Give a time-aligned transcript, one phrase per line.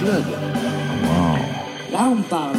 [0.00, 0.24] club.
[1.92, 2.56] Là, on parle.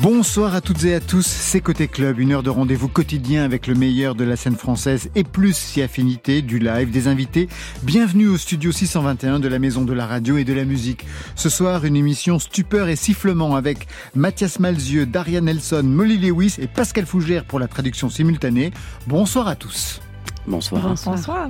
[0.00, 3.66] Bonsoir à toutes et à tous, c'est Côté Club, une heure de rendez-vous quotidien avec
[3.66, 7.48] le meilleur de la scène française et plus si affinité, du live, des invités.
[7.82, 11.06] Bienvenue au studio 621 de la Maison de la Radio et de la Musique.
[11.36, 16.66] Ce soir, une émission stupeur et sifflement avec Mathias Malzieux, Daria Nelson, Molly Lewis et
[16.66, 18.72] Pascal Fougère pour la traduction simultanée.
[19.06, 20.00] Bonsoir à tous.
[20.46, 20.96] Bonsoir.
[21.04, 21.48] Bonsoir.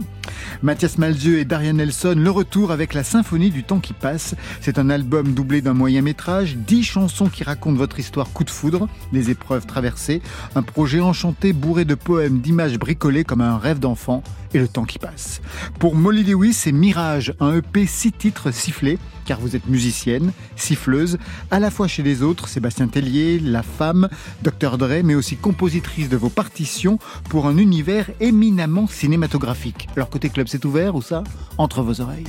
[0.62, 4.34] Mathias Malzieu et Darian Nelson, le retour avec la symphonie du temps qui passe.
[4.60, 8.50] C'est un album doublé d'un moyen métrage, dix chansons qui racontent votre histoire coup de
[8.50, 10.20] foudre, les épreuves traversées,
[10.54, 14.22] un projet enchanté bourré de poèmes, d'images bricolées comme un rêve d'enfant
[14.54, 15.40] et le temps qui passe.
[15.78, 21.18] Pour Molly Lewis, c'est Mirage, un EP six titres sifflés, car vous êtes musicienne, siffleuse,
[21.50, 24.08] à la fois chez les autres, Sébastien Tellier, La Femme,
[24.42, 24.76] Dr.
[24.78, 26.98] Dre, mais aussi compositrice de vos partitions
[27.30, 29.88] pour un univers éminemment cinématographique.
[29.96, 31.24] Alors côté club, c'est ouvert ou ça?
[31.58, 32.26] Entre vos oreilles.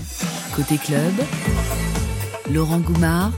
[0.56, 1.14] Côté club,
[2.52, 3.32] Laurent Goumard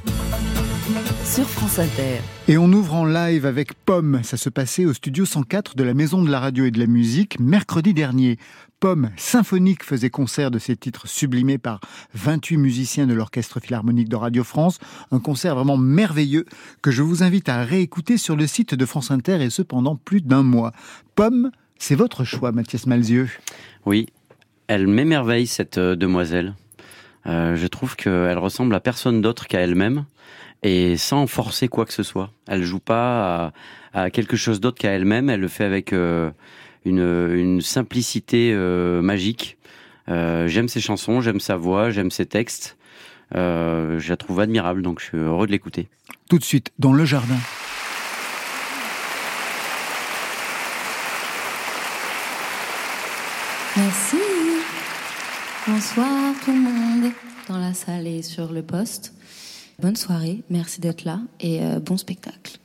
[1.23, 2.19] sur France Inter.
[2.47, 4.21] Et on ouvre en live avec Pomme.
[4.23, 6.86] Ça se passait au studio 104 de la Maison de la Radio et de la
[6.86, 8.38] Musique mercredi dernier.
[8.80, 11.80] Pomme symphonique faisait concert de ses titres sublimés par
[12.13, 14.77] 28 musiciens de l'Orchestre Philharmonique de Radio France.
[15.11, 16.45] Un concert vraiment merveilleux
[16.83, 19.95] que je vous invite à réécouter sur le site de France Inter et ce pendant
[19.95, 20.71] plus d'un mois.
[21.16, 23.29] Pomme, c'est votre choix, Mathias Malzieux.
[23.85, 24.07] Oui,
[24.67, 26.53] elle m'émerveille cette euh, demoiselle.
[27.27, 30.05] Euh, je trouve qu'elle ressemble à personne d'autre qu'à elle-même
[30.63, 32.31] et sans forcer quoi que ce soit.
[32.47, 33.53] Elle joue pas
[33.93, 35.29] à, à quelque chose d'autre qu'à elle-même.
[35.29, 36.31] Elle le fait avec euh,
[36.85, 39.57] une, une, simplicité euh, magique.
[40.07, 42.77] J'aime ses chansons, j'aime sa voix, j'aime ses textes.
[43.33, 45.87] Je la trouve admirable, donc je suis heureux de l'écouter.
[46.29, 47.37] Tout de suite, dans le jardin.
[53.77, 54.17] Merci.
[55.67, 57.11] Bonsoir tout le monde
[57.49, 59.13] dans la salle et sur le poste.
[59.80, 62.59] Bonne soirée, merci d'être là et euh, bon spectacle.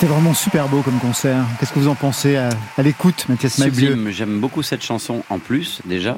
[0.00, 1.44] C'était vraiment super beau comme concert.
[1.58, 2.48] Qu'est-ce que vous en pensez à,
[2.82, 6.16] l'écoute, Mathias Sublime, j'aime beaucoup cette chanson en plus déjà,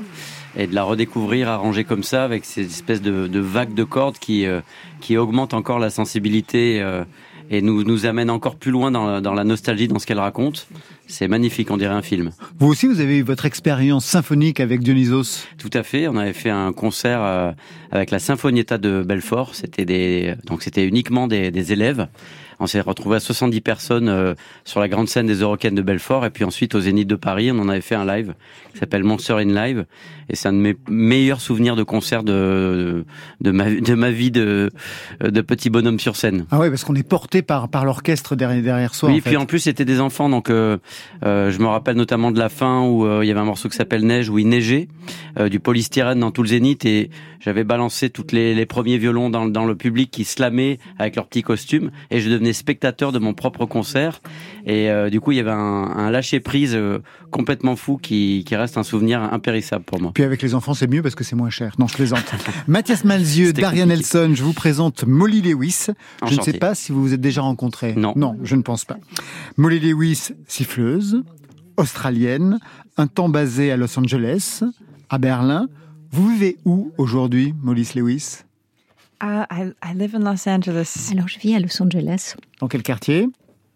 [0.56, 4.18] et de la redécouvrir arrangée comme ça, avec ces espèces de, de vagues de cordes
[4.20, 4.60] qui, euh,
[5.00, 7.02] qui augmentent encore la sensibilité euh,
[7.50, 10.68] et nous, nous amène encore plus loin dans, dans la nostalgie, dans ce qu'elle raconte.
[11.08, 12.30] C'est magnifique, on dirait un film.
[12.60, 16.34] Vous aussi, vous avez eu votre expérience symphonique avec Dionysos Tout à fait, on avait
[16.34, 17.50] fait un concert euh,
[17.90, 19.56] avec la Sinfonietta de Belfort.
[19.56, 22.06] C'était des, donc c'était uniquement des, des élèves.
[22.62, 26.24] On s'est retrouvé à 70 personnes euh, sur la grande scène des Eurocaines de Belfort
[26.24, 28.34] et puis ensuite au Zénith de Paris, on en avait fait un live
[28.72, 29.84] qui s'appelle Monster in Live
[30.28, 33.04] et c'est un de mes meilleurs souvenirs de concert de
[33.40, 34.70] de ma de ma vie de
[35.20, 36.46] de petit bonhomme sur scène.
[36.52, 39.08] Ah ouais, parce qu'on est porté par par l'orchestre derrière derrière soi.
[39.08, 40.78] Oui, en puis en plus c'était des enfants donc euh,
[41.24, 43.76] euh, je me rappelle notamment de la fin où il y avait un morceau qui
[43.76, 44.86] s'appelle Neige où il neigeait
[45.50, 47.10] du polystyrène dans tout le Zénith et
[47.40, 51.26] j'avais balancé toutes les, les premiers violons dans, dans le public qui slamaient avec leurs
[51.26, 54.20] petits costumes et je devenais spectateur de mon propre concert.
[54.66, 56.98] Et euh, du coup, il y avait un, un lâcher prise euh,
[57.30, 60.12] complètement fou qui, qui, reste un souvenir impérissable pour moi.
[60.14, 61.74] Puis avec les enfants, c'est mieux parce que c'est moins cher.
[61.78, 62.24] Non, je plaisante.
[62.66, 65.86] Mathias Malzieux, Daria Nelson, je vous présente Molly Lewis.
[66.28, 67.94] Je ne sais pas si vous vous êtes déjà rencontrés.
[67.94, 68.12] Non.
[68.16, 68.98] Non, je ne pense pas.
[69.56, 71.22] Molly Lewis, siffleuse,
[71.76, 72.58] australienne,
[72.96, 74.62] un temps basé à Los Angeles,
[75.08, 75.68] à Berlin.
[76.10, 78.42] Vous vivez où aujourd'hui, Molly Lewis?
[79.22, 81.10] Uh, I, I live in Los Angeles.
[81.12, 82.34] Alors, je vis à Los Angeles.
[82.60, 83.28] Dans quel quartier?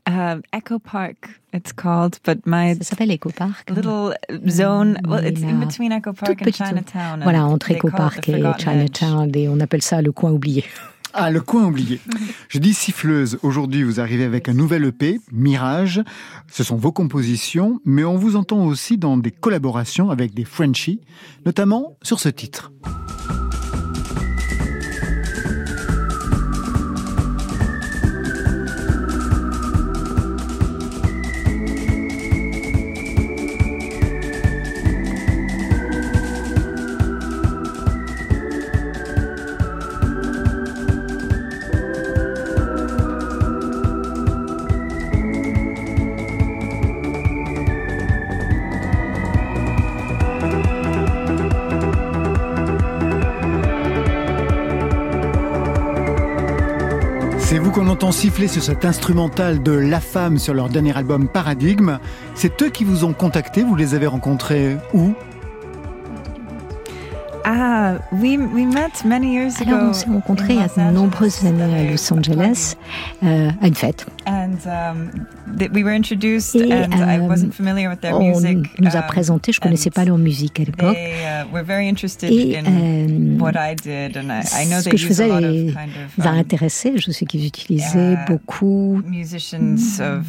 [0.09, 3.71] Uh, Echo Park, it's called, but my Ça s'appelle Echo Park.
[3.71, 4.15] little
[4.49, 6.53] zone, well, it's in between Echo Park and.
[6.53, 7.23] Chinatown.
[7.23, 8.43] Voilà, entre Echo Park et.
[8.59, 10.65] Chinatown, et on appelle ça le coin oublié.
[11.13, 12.01] Ah, le coin oublié.
[12.49, 13.39] Je dis siffleuse.
[13.43, 16.03] Aujourd'hui, vous arrivez avec un nouvel EP, Mirage.
[16.51, 21.01] Ce sont vos compositions, mais on vous entend aussi dans des collaborations avec des Frenchies,
[21.47, 22.71] notamment sur ce titre.
[57.77, 61.99] Qu'on entend siffler sur cet instrumental de La Femme sur leur dernier album Paradigme.
[62.35, 65.13] C'est eux qui vous ont contacté, vous les avez rencontrés où?
[67.49, 69.71] Ah, we, we met many years ago.
[69.77, 72.75] Alors, on s'est rencontrés il y a de nombreuses années à Los Angeles,
[73.23, 74.05] euh, à une fête.
[74.27, 75.11] And um,
[75.57, 78.59] th- we were introduced, Et and I wasn't familiar with their on music.
[78.81, 80.97] nous a um, présenté, je connaissais and pas leur musique à l'époque.
[80.97, 84.85] Uh, were very interested Et in euh, what I did, and I, I know ce
[84.85, 86.95] they que je faisais les kind of a um, intéressé.
[86.97, 89.01] Je sais qu'ils utilisaient uh, beaucoup.
[89.07, 90.25] musicians of.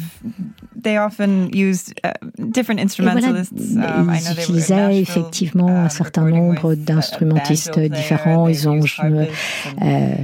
[0.80, 3.52] They often used uh, different Et voilà, instrumentalists.
[3.76, 8.48] um, I ils utilisaient effectivement um, un certain nombre with, uh, player, différents.
[8.48, 8.80] Ils ont
[9.82, 10.14] euh,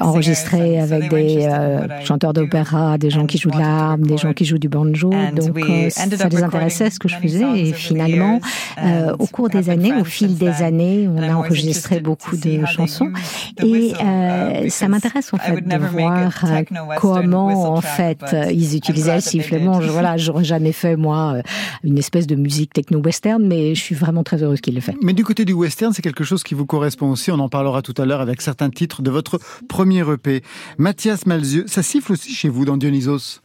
[0.00, 2.42] enregistré avec des euh, chanteurs do.
[2.42, 5.10] d'opéra, des gens qui jouent de l'harpe, des gens qui jouent du banjo.
[5.34, 7.44] Donc euh, ça les intéressait ce que je faisais.
[7.56, 8.40] Et finalement,
[8.82, 13.10] euh, au cours des années, au fil des années, on a enregistré beaucoup de chansons.
[13.62, 16.44] Et euh, ça m'intéresse en fait de voir
[16.98, 19.80] comment en fait ils utilisaient le sifflement.
[19.80, 21.36] Je, voilà, j'aurais jamais fait moi
[21.84, 24.94] une espèce de musique techno-western, mais je suis vraiment très heureuse qu'il le fait.
[25.02, 27.30] Mais du côté du western, c'est quelque chose qui vous correspond aussi.
[27.30, 30.42] On en parlera tout à l'heure avec certains titres de votre premier EP.
[30.78, 33.40] Mathias Malzieux, ça siffle aussi chez vous dans Dionysos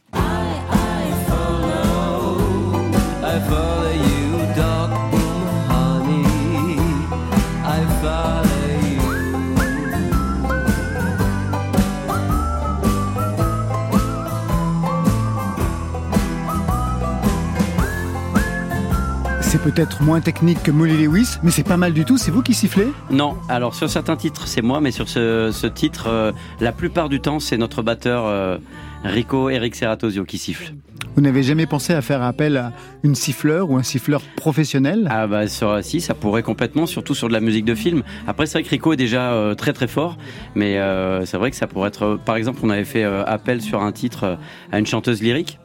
[19.72, 22.16] peut-être moins technique que Molly Lewis, mais c'est pas mal du tout.
[22.16, 23.36] C'est vous qui sifflez Non.
[23.50, 27.38] Alors sur certains titres, c'est moi, mais sur ce, titre, euh, la plupart du temps,
[27.38, 28.56] c'est notre batteur euh,
[29.04, 30.72] Rico Eric Serratosio qui siffle.
[31.14, 32.72] Vous n'avez jamais pensé à faire appel à
[33.02, 35.06] une siffleur ou un siffleur professionnel?
[35.10, 38.02] Ah bah sur, si, ça pourrait complètement, surtout sur de la musique de film.
[38.26, 40.16] Après c'est vrai que Rico est déjà euh, très très fort,
[40.54, 40.80] mais
[41.26, 44.38] c'est vrai que ça pourrait être, par exemple, on avait fait appel sur un titre
[44.72, 45.58] à une chanteuse lyrique.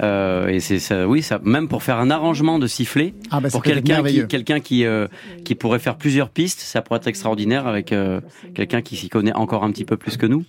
[0.00, 3.48] Euh, et c'est ça, oui, ça, même pour faire un arrangement de sifflet, ah bah,
[3.50, 5.08] pour quelqu'un qui, quelqu'un qui, euh,
[5.44, 8.20] qui pourrait faire plusieurs pistes, ça pourrait être extraordinaire avec euh,
[8.54, 10.44] quelqu'un qui s'y connaît encore un petit peu plus que nous.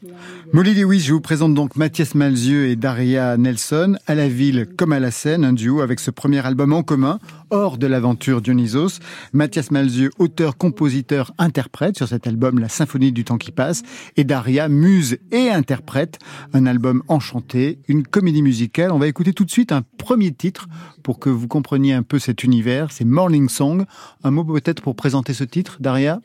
[0.54, 4.94] Molly Lewis, je vous présente donc Mathias Malzieux et Daria Nelson à la ville comme
[4.94, 9.00] à la scène, un duo avec ce premier album en commun, hors de l'aventure Dionysos.
[9.34, 13.84] Mathias Malzieux, auteur, compositeur, interprète sur cet album La Symphonie du temps qui passe,
[14.18, 16.20] et Daria, muse et interprète,
[16.54, 18.92] un album enchanté, une comédie musicale.
[18.92, 20.68] On va écouter tout de suite un premier titre
[21.04, 22.92] pour que vous compreniez un peu cet univers.
[22.92, 23.86] C'est Morning Song.
[24.24, 26.20] Un mot peut-être pour présenter ce titre, Daria?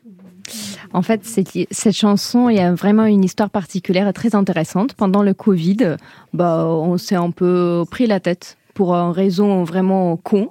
[0.92, 4.94] En fait, cette chanson, il y a vraiment une histoire particulière et très intéressante.
[4.94, 5.96] Pendant le Covid,
[6.32, 10.50] bah, on s'est un peu pris la tête pour une raison vraiment con.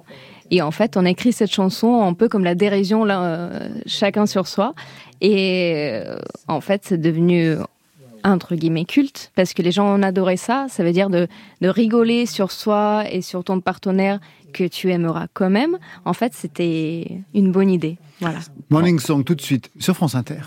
[0.50, 4.26] Et en fait, on écrit cette chanson un peu comme la dérision, là, euh, chacun
[4.26, 4.74] sur soi.
[5.20, 7.56] Et euh, en fait, c'est devenu
[8.24, 10.66] entre guillemets culte parce que les gens ont adoré ça.
[10.68, 11.28] Ça veut dire de,
[11.60, 14.18] de rigoler sur soi et sur ton partenaire
[14.52, 15.78] que tu aimeras quand même.
[16.04, 17.98] En fait, c'était une bonne idée.
[18.20, 18.38] Voilà.
[18.70, 20.40] Morning Song tout de suite sur France Inter.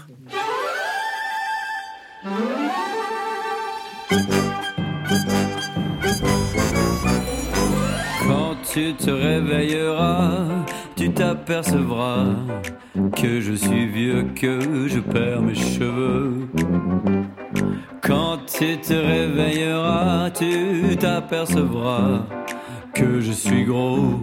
[8.78, 10.46] Tu te réveilleras,
[10.96, 12.28] tu t'apercevras
[13.16, 16.48] que je suis vieux, que je perds mes cheveux.
[18.04, 22.28] Quand tu te réveilleras, tu t'apercevras
[22.94, 24.20] que je suis gros,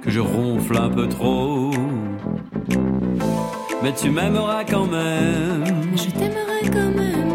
[0.00, 1.70] que je ronfle un peu trop.
[3.82, 5.64] Mais tu m'aimeras quand même.
[5.94, 7.28] Je t'aimerai quand même.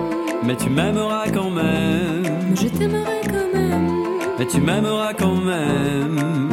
[0.43, 2.55] Mais tu m'aimeras quand même.
[2.55, 3.43] Je t'aimerai quand
[5.35, 6.52] même.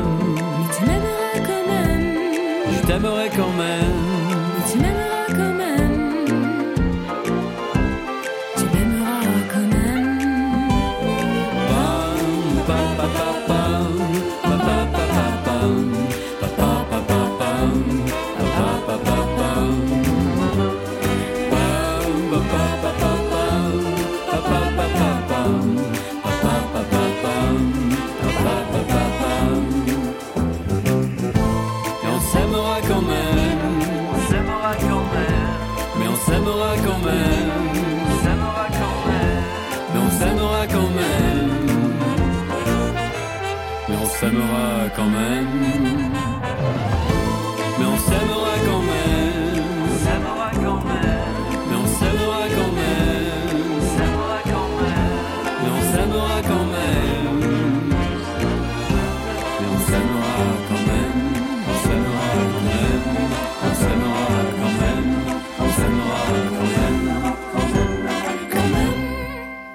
[2.91, 4.10] t'aimerais quand même.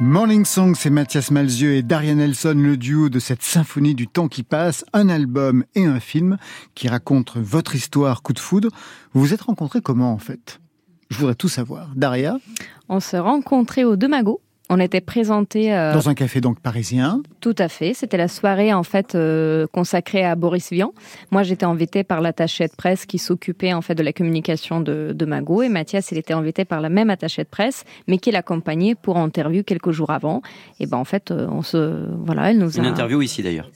[0.08, 4.28] Morning Song, c'est Mathias Malzieux et Daria Nelson, le duo de cette symphonie du temps
[4.28, 6.38] qui passe, un album et un film
[6.76, 8.68] qui racontent votre histoire coup de foudre.
[9.12, 10.60] Vous vous êtes rencontrés comment en fait?
[11.10, 11.90] Je voudrais tout savoir.
[11.96, 12.38] Daria?
[12.88, 17.22] On s'est rencontrés au Demago On était présenté dans un café donc parisien.
[17.40, 17.94] Tout à fait.
[17.94, 19.16] C'était la soirée en fait
[19.72, 20.92] consacrée à Boris Vian.
[21.30, 25.12] Moi, j'étais invitée par l'attaché de presse qui s'occupait en fait de la communication de,
[25.14, 28.30] de Mago et Mathias, il était invité par la même attachée de presse, mais qui
[28.32, 30.42] l'accompagnait pour interview quelques jours avant.
[30.80, 33.70] Et ben en fait, on se voilà, elle nous a une interview ici d'ailleurs.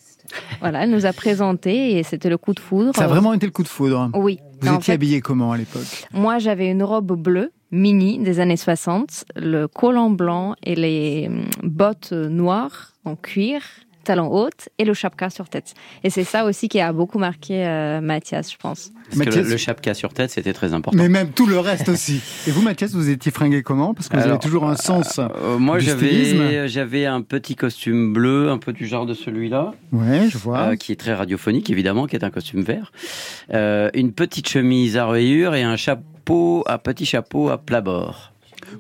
[0.61, 2.93] Voilà, elle nous a présenté et c'était le coup de foudre.
[2.95, 4.11] Ça a vraiment été le coup de foudre.
[4.15, 4.39] Oui.
[4.61, 6.07] Vous étiez habillée comment à l'époque?
[6.13, 11.45] Moi, j'avais une robe bleue mini des années 60, le collant blanc et les hum,
[11.63, 13.63] bottes noires en cuir
[14.05, 15.75] talons hautes et le chapka sur tête.
[16.05, 18.91] Et c'est ça aussi qui a beaucoup marqué euh, Mathias, je pense.
[19.17, 20.97] Parce que le, chapka sur tête, c'était très important.
[20.97, 22.21] Mais même tout le reste aussi.
[22.47, 23.95] Et vous, Mathias, vous étiez fringué comment?
[23.95, 25.19] Parce que vous avez toujours un sens.
[25.19, 29.75] Euh, moi, j'avais, j'avais un petit costume bleu, un peu du genre de celui-là.
[29.93, 30.59] Ouais, je vois.
[30.61, 32.93] Euh, qui est très radiophonique, évidemment, qui est un costume vert.
[33.53, 36.03] une petite chemise à rayures et un chapeau,
[36.67, 38.33] un petit chapeau à plat bord.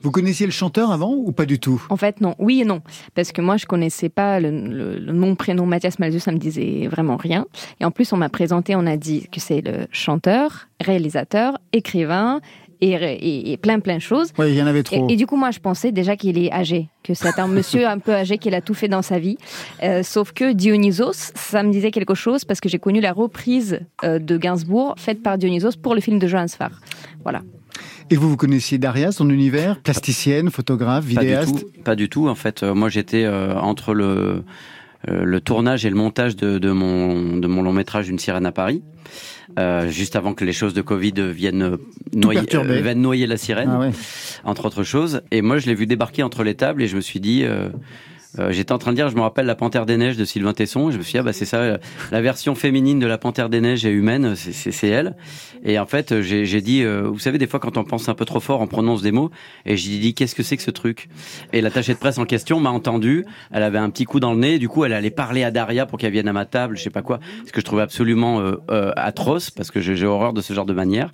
[0.02, 1.84] Vous connaissiez le chanteur avant ou pas du tout?
[1.88, 2.34] En fait, non.
[2.38, 2.80] Oui et non.
[3.14, 7.16] Parce que moi, je connaissais pas le, nom, prénom Mathias Malzieu, ça me disait vraiment
[7.16, 7.46] rien.
[7.80, 12.40] Et en plus, on m'a présenté, on a dit que c'est le chanteur, réalisateur, écrivain,
[12.80, 14.32] et, plein plein de choses.
[14.38, 15.08] Oui, il y en avait trop.
[15.08, 17.98] Et, du coup, moi, je pensais déjà qu'il est âgé, que c'est un monsieur un
[17.98, 19.36] peu âgé qui a tout fait dans sa vie.
[19.82, 23.80] Euh, sauf que Dionysos, ça me disait quelque chose parce que j'ai connu la reprise
[24.04, 26.80] euh, de Gainsbourg faite par Dionysos pour le film de Johannes Farr.
[27.22, 27.42] Voilà.
[28.10, 29.80] Et vous, vous connaissiez Daria, son univers?
[29.80, 31.64] Plasticienne, photographe, vidéaste?
[31.84, 32.28] Pas du tout.
[32.28, 34.42] En fait, euh, moi, j'étais euh, entre le,
[35.08, 38.46] euh, le tournage et le montage de, de, mon, de mon long métrage Une sirène
[38.46, 38.82] à Paris.
[39.88, 41.76] Juste avant que les choses de Covid viennent
[42.14, 42.42] noyer,
[42.82, 43.90] viennent noyer la sirène, ah
[44.44, 45.22] entre autres choses.
[45.30, 47.44] Et moi, je l'ai vu débarquer entre les tables et je me suis dit,
[48.38, 50.52] euh, j'étais en train de dire, je me rappelle la Panthère des Neiges de Sylvain
[50.52, 50.88] Tesson.
[50.88, 51.78] Et je me suis dit, ah bah c'est ça, euh,
[52.12, 55.16] la version féminine de la Panthère des Neiges est humaine, c'est elle.
[55.64, 58.24] Et en fait, j'ai dit, euh, vous savez, des fois quand on pense un peu
[58.24, 59.30] trop fort, on prononce des mots.
[59.66, 61.08] Et j'ai dit, qu'est-ce que c'est que ce truc?
[61.52, 63.24] Et l'attachée de presse en question m'a entendu.
[63.52, 64.58] Elle avait un petit coup dans le nez.
[64.58, 66.90] Du coup, elle allait parler à Daria pour qu'elle vienne à ma table, je sais
[66.90, 67.20] pas quoi.
[67.46, 68.40] Ce que je trouvais absolument
[68.96, 71.12] atroce parce que j'ai horreur de ce genre de manière.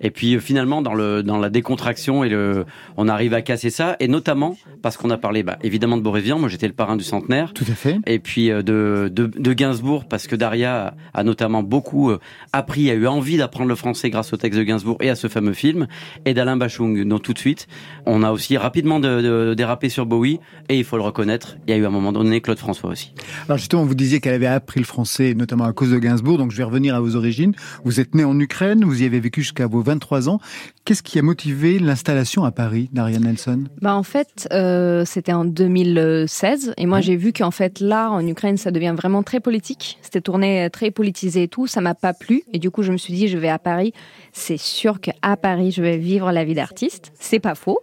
[0.00, 2.64] Et puis finalement, dans le dans la décontraction et le,
[2.96, 3.96] on arrive à casser ça.
[4.00, 6.38] Et notamment parce qu'on a parlé, bah, évidemment de Borévian.
[6.38, 7.52] Moi, j'étais le parrain du centenaire.
[7.54, 7.98] Tout à fait.
[8.06, 12.18] Et puis euh, de, de, de Gainsbourg, parce que Daria a notamment beaucoup euh,
[12.52, 15.28] appris, a eu envie d'apprendre le français grâce au texte de Gainsbourg et à ce
[15.28, 15.86] fameux film,
[16.24, 17.06] et d'Alain Bachung.
[17.06, 17.66] Donc tout de suite,
[18.04, 21.74] on a aussi rapidement de, dérapé sur Bowie, et il faut le reconnaître, il y
[21.74, 23.12] a eu à un moment donné Claude François aussi.
[23.46, 26.50] Alors justement, vous disiez qu'elle avait appris le français, notamment à cause de Gainsbourg, donc
[26.50, 27.54] je vais revenir à vos origines.
[27.84, 30.40] Vous êtes né en Ukraine, vous y avez vécu jusqu'à vos 23 ans.
[30.84, 33.64] Qu'est-ce qui a motivé l'installation à Paris d'Ariane Nelson?
[33.80, 38.26] Bah En fait, euh, c'était en 2016, et moi j'ai vu qu'en fait là, en
[38.26, 39.98] Ukraine, ça devient vraiment très politique.
[40.02, 42.96] C'était tourné très politisé et tout, ça m'a pas plu, et du coup je me
[42.96, 43.92] suis dit, je vais à Paris.
[44.32, 47.12] C'est sûr qu'à Paris, je vais vivre la vie d'artiste.
[47.18, 47.80] C'est pas faux,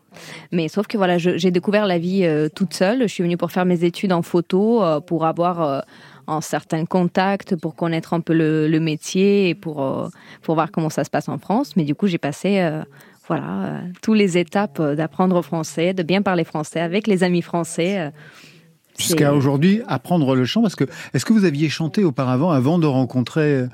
[0.51, 3.01] mais sauf que voilà, j'ai découvert la vie euh, toute seule.
[3.01, 5.83] Je suis venue pour faire mes études en photo, euh, pour avoir
[6.27, 10.07] en certains contacts pour connaître un peu le, métier et pour, euh,
[10.41, 11.75] pour voir comment ça se passe en France.
[11.75, 12.83] Mais du coup, j'ai passé euh,
[13.27, 18.11] voilà, euh, toutes les étapes d'apprendre français, de bien parler français avec les amis français.
[18.97, 20.83] Jusqu'à aujourd'hui, apprendre le chant, parce que
[21.13, 23.65] est-ce que vous aviez chanté auparavant, avant de rencontrer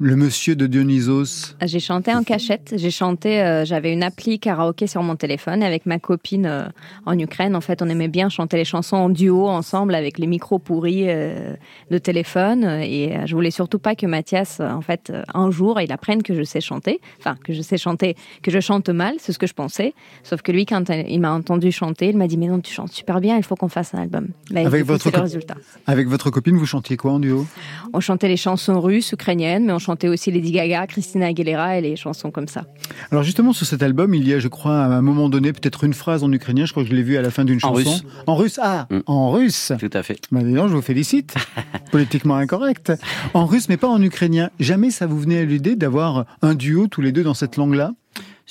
[0.00, 1.54] le monsieur de Dionysos.
[1.62, 2.72] J'ai chanté en cachette.
[2.74, 6.64] J'ai chanté, euh, j'avais une appli karaoké sur mon téléphone avec ma copine euh,
[7.04, 7.54] en Ukraine.
[7.54, 11.04] En fait, on aimait bien chanter les chansons en duo ensemble avec les micros pourris
[11.06, 11.54] euh,
[11.90, 12.64] de téléphone.
[12.64, 16.44] Et je voulais surtout pas que Mathias, en fait, un jour, il apprenne que je
[16.44, 17.02] sais chanter.
[17.18, 19.92] Enfin, que je sais chanter, que je chante mal, c'est ce que je pensais.
[20.22, 22.92] Sauf que lui, quand il m'a entendu chanter, il m'a dit, mais non, tu chantes
[22.92, 24.28] super bien, il faut qu'on fasse un album.
[24.54, 25.56] Avec votre résultat.
[25.86, 27.46] Avec votre copine, vous chantiez quoi en duo?
[27.92, 31.80] On chantait les chansons russes, ukrainiennes, mais on chantait aussi Lady Gaga, Christina Aguilera et
[31.80, 32.64] les chansons comme ça.
[33.10, 35.84] Alors justement, sur cet album, il y a, je crois, à un moment donné, peut-être
[35.84, 36.66] une phrase en ukrainien.
[36.66, 37.74] Je crois que je l'ai vu à la fin d'une chanson.
[37.74, 38.04] Russe.
[38.26, 38.60] En russe.
[38.62, 39.00] Ah, mm.
[39.06, 39.72] en russe.
[39.78, 40.20] Tout à fait.
[40.32, 41.34] Bah, je vous félicite.
[41.92, 42.92] Politiquement incorrect.
[43.34, 44.50] En russe, mais pas en ukrainien.
[44.58, 47.92] Jamais ça vous venait à l'idée d'avoir un duo tous les deux dans cette langue-là?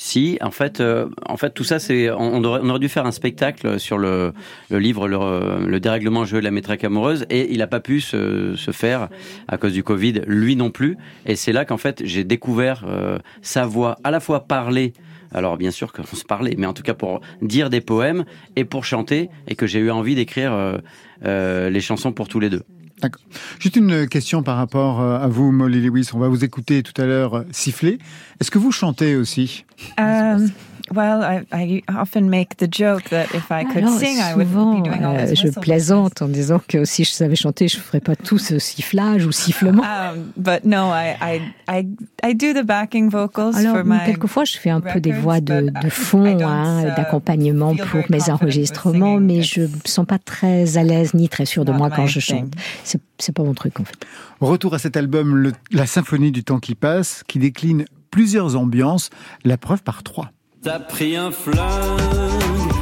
[0.02, 3.82] Si, en fait, euh, en fait, tout ça, c'est, on, aurait, dû faire un spectacle
[3.82, 4.32] sur le,
[4.72, 9.10] livre le, dérèglement jeu de la maîtresse amoureuse, et il n'a pas pu se, faire
[9.50, 10.96] à cause du Covid, lui non plus.
[11.26, 14.94] Et c'est là qu'en fait, j'ai découvert euh, sa voix, à la fois parler.
[15.34, 18.24] Alors bien sûr qu'on se parlait, mais en tout cas pour dire des poèmes
[18.56, 20.80] et pour chanter, et que j'ai eu envie d'écrire
[21.26, 22.64] euh, les chansons pour tous les deux.
[23.02, 23.22] D'accord.
[23.60, 26.10] Juste une question par rapport euh, à vous, Molly Lewis.
[26.14, 27.98] On va vous écouter tout à l'heure euh, siffler.
[28.40, 29.66] Est-ce que vous chantez aussi?
[30.00, 30.48] Euh,
[30.94, 34.74] Well, I, I often make the joke that if I could Alors, sing, I souvent,
[34.76, 37.68] would be doing all euh, this je plaisante en disant que si je savais chanter,
[37.68, 39.84] je ferais pas tout ce sifflage ou sifflement.
[39.84, 41.88] Um, but no, I, I, I,
[42.24, 45.40] I do the backing vocals Alors, for my quelquefois, je fais un peu des voix
[45.42, 49.68] de, de but fond, I hein, uh, d'accompagnement pour very mes enregistrements, mais je me
[49.86, 52.54] sens pas très à l'aise ni très sûre de not moi quand je chante.
[52.84, 53.98] C'est, c'est pas mon truc, en fait.
[54.42, 59.10] Retour à cet album, le- La symphonie du temps qui passe, qui décline plusieurs ambiances,
[59.44, 60.32] la preuve par trois.
[60.62, 61.62] T'as pris un flingue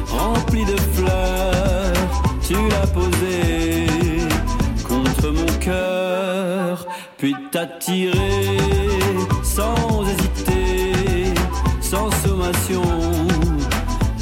[0.08, 3.86] rempli de fleurs, tu l'as posé
[4.82, 6.84] contre mon cœur,
[7.16, 8.58] puis t'as tiré
[9.44, 11.32] sans hésiter,
[11.80, 12.82] sans sommation.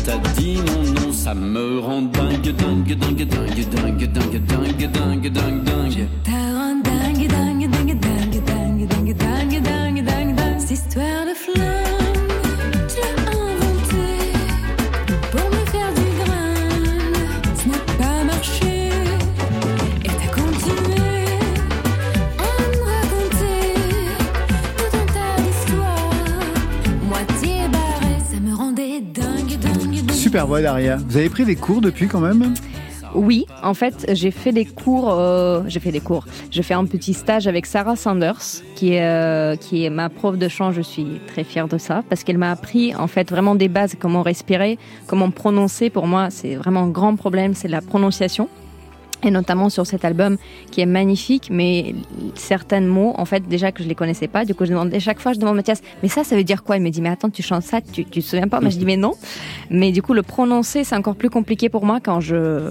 [0.04, 5.30] T'as dit mon nom, ça me rend dingue, dingue, dingue, dingue, dingue, dingue, dingue, dingue,
[5.30, 6.08] dingue, dingue.
[6.24, 6.45] Dingue,
[30.44, 32.54] Vous avez pris des cours depuis quand même?
[33.14, 35.10] Oui, en fait, j'ai fait des cours.
[35.10, 36.26] euh, j'ai fait des cours.
[36.50, 38.42] J'ai fait un petit stage avec Sarah Sanders,
[38.74, 40.72] qui est euh, qui est ma prof de chant.
[40.72, 43.94] Je suis très fière de ça parce qu'elle m'a appris en fait vraiment des bases,
[43.98, 45.88] comment respirer, comment prononcer.
[45.88, 48.50] Pour moi, c'est vraiment un grand problème, c'est la prononciation.
[49.22, 50.36] Et notamment sur cet album
[50.70, 51.94] qui est magnifique, mais
[52.34, 54.44] certains mots, en fait, déjà que je les connaissais pas.
[54.44, 56.62] Du coup, je demandais chaque fois, je demande à Mathias, mais ça, ça veut dire
[56.62, 56.76] quoi?
[56.76, 58.60] Il me dit, mais attends, tu chantes ça, tu, tu te souviens pas?
[58.60, 59.14] Moi, je dis, mais non.
[59.70, 62.70] Mais du coup, le prononcer, c'est encore plus compliqué pour moi quand je.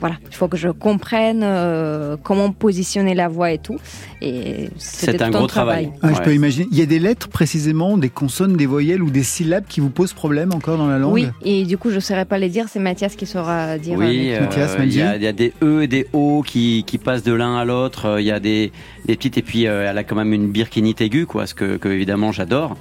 [0.00, 3.76] Voilà, il faut que je comprenne euh, comment positionner la voix et tout.
[4.22, 5.92] Et c'était C'est un gros travail.
[6.02, 6.66] Ah, Je peux imaginer.
[6.72, 9.90] Il y a des lettres précisément, des consonnes, des voyelles ou des syllabes qui vous
[9.90, 12.48] posent problème encore dans la langue Oui, et du coup, je ne saurais pas les
[12.48, 12.66] dire.
[12.70, 13.98] C'est Mathias qui saura dire.
[13.98, 16.42] Oui, euh, euh, Mathias, il y, a- il y a des E et des O
[16.46, 18.06] qui, qui passent de l'un à l'autre.
[18.06, 18.72] Euh, Il y a des,
[19.06, 21.76] des petites et puis euh, elle a quand même une birkinite aiguë, quoi, ce que,
[21.76, 22.76] que évidemment j'adore.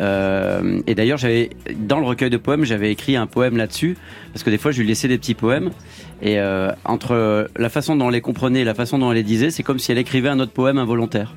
[0.00, 3.96] Euh, et d'ailleurs, j'avais dans le recueil de poèmes, j'avais écrit un poème là-dessus
[4.32, 5.70] parce que des fois, je lui laissais des petits poèmes.
[6.24, 9.22] Et euh, entre la façon dont elle les comprenait et la façon dont elle les
[9.22, 11.34] disait, c'est comme si elle écrivait un autre poème involontaire.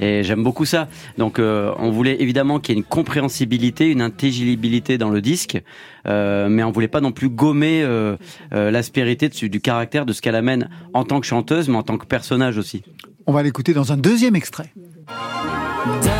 [0.00, 0.88] Et j'aime beaucoup ça.
[1.18, 5.62] Donc, euh, on voulait évidemment qu'il y ait une compréhensibilité, une intelligibilité dans le disque,
[6.06, 8.16] euh, mais on voulait pas non plus gommer euh,
[8.52, 11.96] euh, l'aspérité du caractère de ce qu'elle amène en tant que chanteuse, mais en tant
[11.98, 12.82] que personnage aussi.
[13.26, 14.72] On va l'écouter dans un deuxième extrait.
[15.06, 16.10] Da,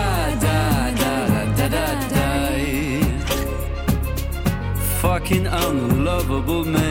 [0.40, 0.90] da,
[6.70, 6.83] da,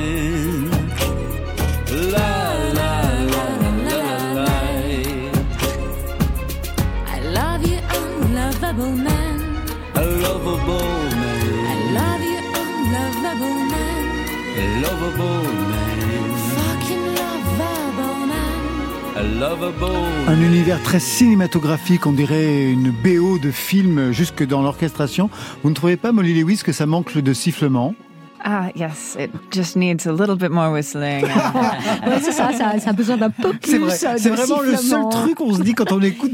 [20.28, 25.32] Un univers très cinématographique, on dirait une BO de film jusque dans l'orchestration.
[25.64, 27.96] Vous ne trouvez pas, Molly Lewis, que ça manque de sifflement?
[28.44, 31.26] Ah, yes, it just needs a little bit more whistling.
[32.06, 34.62] Ouais, c'est ça, ça, ça a besoin d'un peu plus C'est vrai, de c'est vraiment
[34.62, 36.34] le seul truc qu'on se dit quand on écoute.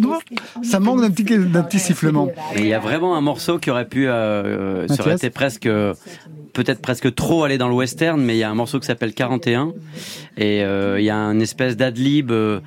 [0.63, 2.27] Ça manque d'un petit, d'un petit sifflement.
[2.55, 5.29] Et il y a vraiment un morceau qui aurait pu, euh, euh, ça aurait été
[5.29, 5.93] presque, euh,
[6.53, 9.13] peut-être presque trop aller dans le western, mais il y a un morceau qui s'appelle
[9.13, 9.71] 41
[10.37, 12.59] et euh, il y a une espèce d'adlib euh,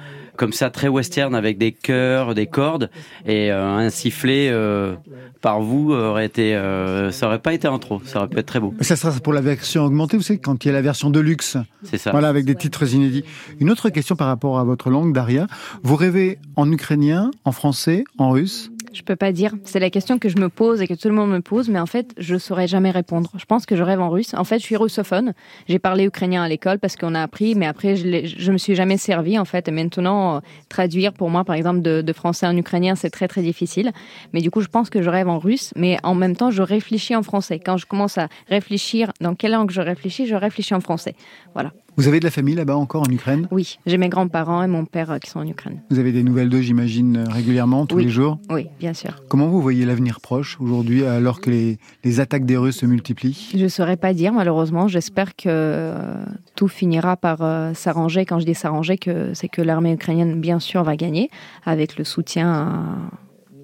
[0.42, 2.90] comme ça très western avec des chœurs, des cordes
[3.26, 4.96] et euh, un sifflet euh,
[5.40, 8.46] par vous aurait été, euh, ça aurait pas été en trop, ça aurait pu être
[8.46, 8.74] très beau.
[8.80, 11.20] Ça sera pour la version augmentée, vous savez, quand il y a la version de
[11.20, 11.58] luxe.
[11.84, 12.10] C'est ça.
[12.10, 13.22] Voilà, avec des titres inédits.
[13.60, 15.46] Une autre question par rapport à votre langue, Daria.
[15.84, 18.72] Vous rêvez en ukrainien, en français, en russe?
[18.92, 19.54] Je peux pas dire.
[19.64, 21.80] C'est la question que je me pose et que tout le monde me pose, mais
[21.80, 23.30] en fait, je saurais jamais répondre.
[23.36, 24.34] Je pense que je rêve en russe.
[24.34, 25.32] En fait, je suis russophone.
[25.68, 28.74] J'ai parlé ukrainien à l'école parce qu'on a appris, mais après, je, je me suis
[28.74, 29.68] jamais servi en fait.
[29.68, 33.28] Et maintenant, euh, traduire pour moi, par exemple, de, de français en ukrainien, c'est très
[33.28, 33.92] très difficile.
[34.32, 36.62] Mais du coup, je pense que je rêve en russe, mais en même temps, je
[36.62, 37.58] réfléchis en français.
[37.58, 41.14] Quand je commence à réfléchir dans quelle langue je réfléchis, je réfléchis en français.
[41.54, 41.72] Voilà.
[41.96, 43.46] Vous avez de la famille là-bas encore en Ukraine?
[43.50, 45.82] Oui, j'ai mes grands-parents et mon père euh, qui sont en Ukraine.
[45.90, 48.04] Vous avez des nouvelles d'eux, j'imagine, euh, régulièrement, tous Oui.
[48.04, 48.38] les jours?
[48.50, 49.22] Oui, bien sûr.
[49.28, 53.50] Comment vous voyez l'avenir proche aujourd'hui, alors que les, les attaques des Russes se multiplient?
[53.54, 54.88] Je ne saurais pas dire, malheureusement.
[54.88, 56.24] J'espère que euh,
[56.56, 58.24] tout finira par euh, s'arranger.
[58.24, 61.30] Quand je dis s'arranger, que c'est que l'armée ukrainienne, bien sûr, va gagner
[61.66, 62.96] avec le soutien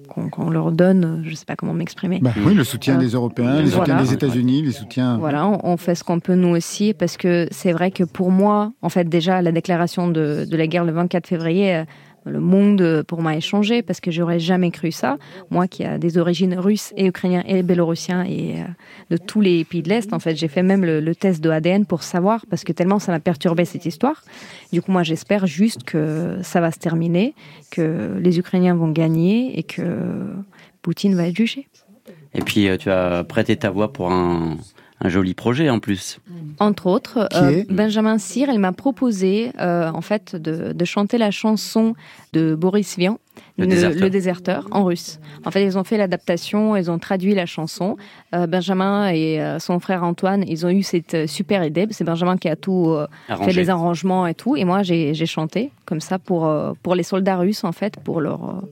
[0.09, 1.21] qu'on leur donne.
[1.23, 2.19] Je ne sais pas comment m'exprimer.
[2.21, 3.99] Bah Oui, le soutien Euh, des Européens, les voilà.
[3.99, 5.17] soutiens des États-Unis, les soutiens...
[5.17, 8.31] Voilà, on, on fait ce qu'on peut nous aussi, parce que c'est vrai que pour
[8.31, 11.83] moi, en fait, déjà, la déclaration de, de la guerre le 24 février euh,
[12.25, 15.17] le monde pour moi a changé parce que j'aurais jamais cru ça.
[15.49, 18.65] Moi qui a des origines russes et ukrainiens et bélorussiens et euh,
[19.09, 21.85] de tous les pays de l'Est, en fait, j'ai fait même le, test de ADN
[21.85, 24.23] pour savoir parce que tellement ça m'a perturbé cette histoire.
[24.71, 27.33] Du coup, moi, j'espère juste que ça va se terminer,
[27.71, 29.81] que les Ukrainiens vont gagner et que
[30.81, 31.67] Poutine va être jugé.
[32.33, 34.57] Et puis, euh, tu as prêté ta voix pour un,
[35.01, 36.19] un joli projet en plus.
[36.59, 41.95] Entre autres, euh, Benjamin Cyr, il m'a proposé euh, en fait de, chanter la chanson
[42.33, 43.19] de Boris Vian,
[43.57, 44.67] le, déserteur.
[44.71, 45.19] en russe.
[45.45, 47.95] En fait, ils ont fait l'adaptation, ils ont traduit la chanson.
[48.35, 51.87] Euh, Benjamin et son frère Antoine, ils ont eu cette super idée.
[51.91, 56.01] C'est Benjamin qui a tout fait les arrangements et tout, et moi j'ai chanté comme
[56.01, 56.51] ça pour
[56.83, 58.63] pour les soldats russes en fait, pour leur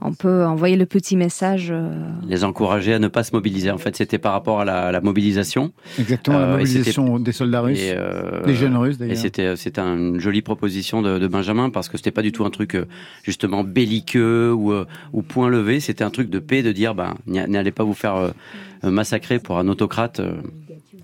[0.00, 1.68] on peut envoyer le petit message.
[1.70, 1.90] Euh,
[2.26, 3.70] Les encourager à ne pas se mobiliser.
[3.70, 5.72] En fait, c'était par rapport à la, mobilisation.
[5.98, 9.14] Exactement, la euh, mobilisation des soldats russes, euh, des jeunes russes d'ailleurs.
[9.14, 12.50] Et c'était c'était une jolie proposition de, Benjamin parce que c'était pas du tout un
[12.50, 12.76] truc
[13.24, 14.72] justement belliqueux ou,
[15.12, 15.80] ou point levé.
[15.80, 18.32] C'était un truc de paix, de dire ben n'allez pas vous faire
[18.82, 20.20] massacrer pour un autocrate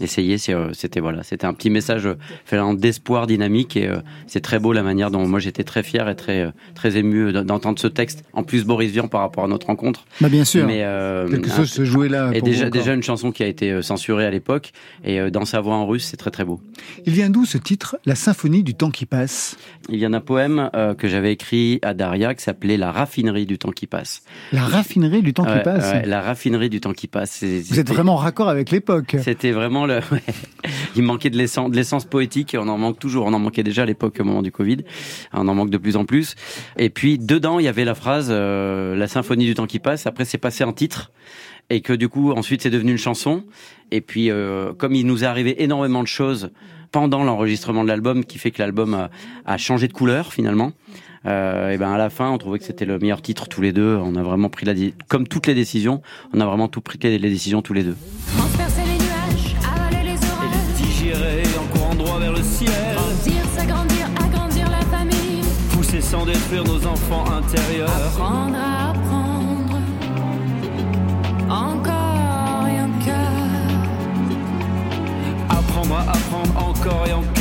[0.04, 0.36] essayer.
[0.50, 4.72] Euh, c'était voilà, c'était un petit message euh, d'espoir dynamique et euh, c'est très beau
[4.72, 8.24] la manière dont moi j'étais très fier et très très ému d'entendre ce texte.
[8.32, 10.04] En plus Boris Vian par rapport à notre rencontre.
[10.20, 10.66] Bah bien sûr.
[10.66, 10.84] Mais
[11.30, 12.30] quelque chose se jouait là.
[12.32, 14.72] Et déjà déjà une chanson qui a été censurée à l'époque
[15.04, 16.60] et dans sa voix en russe, c'est très très beau.
[17.06, 19.56] Il vient d'où ce titre, La symphonie du temps qui passe
[19.88, 23.70] Il vient d'un poème que j'avais écrit à Daria qui s'appelait La raffinerie du temps
[23.70, 24.22] qui passe.
[24.52, 25.94] La raffinerie du temps qui passe.
[26.04, 27.42] la raffinerie du temps qui passe.
[27.42, 29.16] Vous êtes vraiment raccord avec l'époque.
[29.22, 29.86] C'était vraiment
[30.96, 32.56] il manquait de l'essence, poétique.
[32.58, 33.26] On en manque toujours.
[33.26, 34.78] On en manquait déjà à l'époque au moment du Covid.
[35.32, 36.34] On en manque de plus en plus.
[36.76, 40.06] Et puis dedans, il y avait la phrase euh, "La symphonie du temps qui passe".
[40.06, 41.12] Après, c'est passé en titre
[41.70, 43.44] et que du coup, ensuite, c'est devenu une chanson.
[43.90, 46.50] Et puis, euh, comme il nous est arrivé énormément de choses
[46.92, 49.08] pendant l'enregistrement de l'album, qui fait que l'album
[49.46, 50.72] a, changé de couleur finalement.
[51.24, 53.72] Euh, et ben à la fin, on trouvait que c'était le meilleur titre tous les
[53.72, 53.96] deux.
[53.96, 54.74] On a vraiment pris la,
[55.08, 56.02] comme toutes les décisions,
[56.34, 57.96] on a vraiment tout pris les décisions tous les deux.
[66.12, 67.88] Sans détruire nos enfants intérieurs.
[67.88, 69.78] Apprendre à apprendre,
[71.48, 73.46] encore et encore.
[75.48, 77.31] Apprendre à apprendre encore et encore.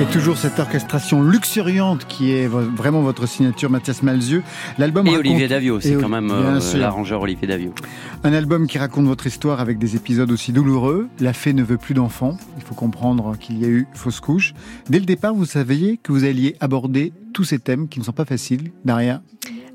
[0.00, 4.44] Et toujours cette orchestration luxuriante qui est vraiment votre signature, Mathias Malzieu.
[4.78, 7.74] L'album et Olivier Davio, c'est quand même euh, l'arrangeur Olivier Davio.
[8.22, 11.08] Un album qui raconte votre histoire avec des épisodes aussi douloureux.
[11.18, 12.36] La fée ne veut plus d'enfants.
[12.56, 14.54] Il faut comprendre qu'il y a eu fausse couche.
[14.88, 18.12] Dès le départ, vous saviez que vous alliez aborder tous ces thèmes qui ne sont
[18.12, 19.20] pas faciles, Daria?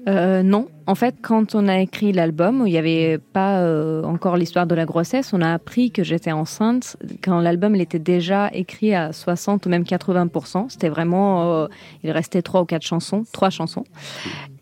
[0.07, 4.35] Euh, non, en fait, quand on a écrit l'album, il n'y avait pas euh, encore
[4.35, 5.31] l'histoire de la grossesse.
[5.31, 9.85] On a appris que j'étais enceinte quand l'album était déjà écrit à 60 ou même
[9.85, 10.29] 80
[10.67, 11.67] C'était vraiment, euh,
[12.03, 13.85] il restait trois ou quatre chansons, trois chansons.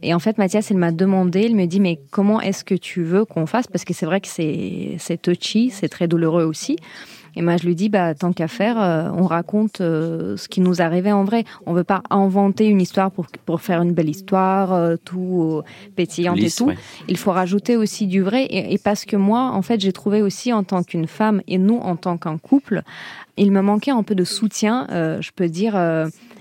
[0.03, 3.01] Et en fait, Mathias, il m'a demandé, il me dit, mais comment est-ce que tu
[3.01, 3.65] veux qu'on fasse?
[3.67, 6.77] Parce que c'est vrai que c'est touchy, c'est très douloureux aussi.
[7.35, 10.61] Et moi, je lui dis, bah, tant qu'à faire, euh, on raconte euh, ce qui
[10.61, 11.45] nous arrivait en vrai.
[11.65, 15.61] On veut pas inventer une histoire pour, pour faire une belle histoire, euh, tout
[15.95, 16.71] pétillante et tout.
[17.07, 18.43] Il faut rajouter aussi du vrai.
[18.45, 21.57] Et, et parce que moi, en fait, j'ai trouvé aussi en tant qu'une femme et
[21.57, 22.81] nous en tant qu'un couple,
[23.37, 25.73] il me manquait un peu de soutien, je peux dire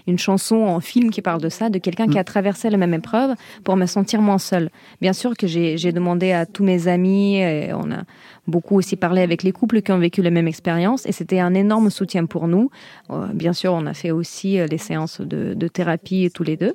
[0.06, 2.24] une chanson en film qui parle de ça, de quelqu'un qui a mm.
[2.24, 3.34] traversé la même épreuve
[3.64, 4.70] pour me sentir moins seule.
[5.00, 8.04] Bien sûr que j'ai demandé à tous mes amis, et on a
[8.46, 11.54] beaucoup aussi parlé avec les couples qui ont vécu la même expérience et c'était un
[11.54, 12.70] énorme soutien pour nous.
[13.10, 16.74] Euh, bien sûr, on a fait aussi euh, les séances de, thérapie tous les deux.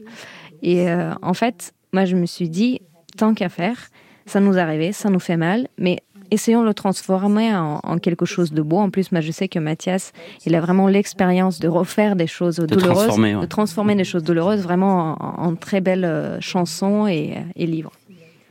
[0.62, 2.82] Et euh, en fait, moi, je me suis dit,
[3.18, 3.78] tant qu'à faire,
[4.26, 6.00] ça nous arrivait, ça nous fait mal, mais
[6.36, 8.78] essayons de le transformer en, quelque chose de beau.
[8.78, 10.14] En plus, moi, je sais que Mathias,
[10.46, 15.18] il a vraiment l'expérience de refaire des choses douloureuses, de transformer des choses douloureuses vraiment
[15.20, 17.92] en, très belles chansons et livres.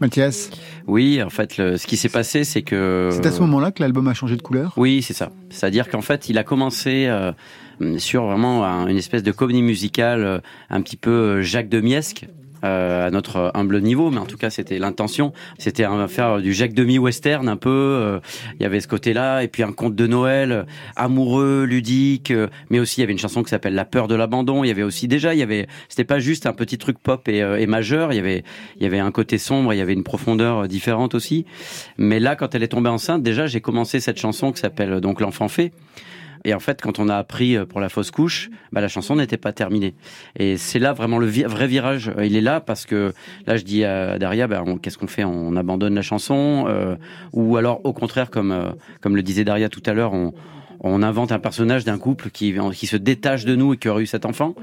[0.01, 0.51] Mathias
[0.87, 3.11] Oui, en fait, ce qui s'est passé, c'est que...
[3.13, 4.73] C'est à ce moment-là que l'album a changé de couleur?
[4.77, 5.31] Oui, c'est ça.
[5.51, 7.33] C'est-à-dire qu'en fait, il a commencé euh,
[7.99, 10.39] sur vraiment une espèce de comédie musicale euh,
[10.71, 14.37] un petit peu euh, Jacques de Miesque, euh, à notre humble niveau, mais en tout
[14.37, 15.33] cas c'était l'intention.
[15.59, 17.71] C'était faire du Jacques demi western un peu.
[17.71, 18.21] Euh,
[18.59, 20.63] il y avait ce côté-là, et puis un conte de Noël euh,
[20.97, 22.33] amoureux, ludique,
[22.71, 24.65] mais aussi il y avait une chanson qui s'appelle La peur de l'abandon.
[24.65, 27.29] Il y avait aussi déjà, il y avait, c'était pas juste un petit truc pop
[27.29, 28.13] et, et, majeur.
[28.13, 28.45] Il y avait,
[28.77, 31.45] il y avait un côté sombre, il y avait une profondeur différente aussi.
[31.99, 35.21] Mais là, quand elle est tombée enceinte, déjà j'ai commencé cette chanson qui s'appelle donc
[35.21, 35.73] l'enfant fait
[36.45, 39.37] Et en fait, quand on a appris pour la fausse couche, bah, la chanson n'était
[39.37, 39.95] pas terminée.
[40.37, 42.11] Et c'est là vraiment le vrai virage.
[42.23, 43.15] Il est là parce que
[43.47, 45.25] là, je dis à Daria, bah, qu'est-ce qu'on fait?
[45.25, 46.67] On abandonne la chanson
[47.33, 50.35] Ou alors, au contraire, comme, comme le disait Daria tout à l'heure, on,
[50.81, 54.03] on invente un personnage d'un couple qui, qui se détache de nous et qui aurait
[54.03, 54.55] eu cet enfant.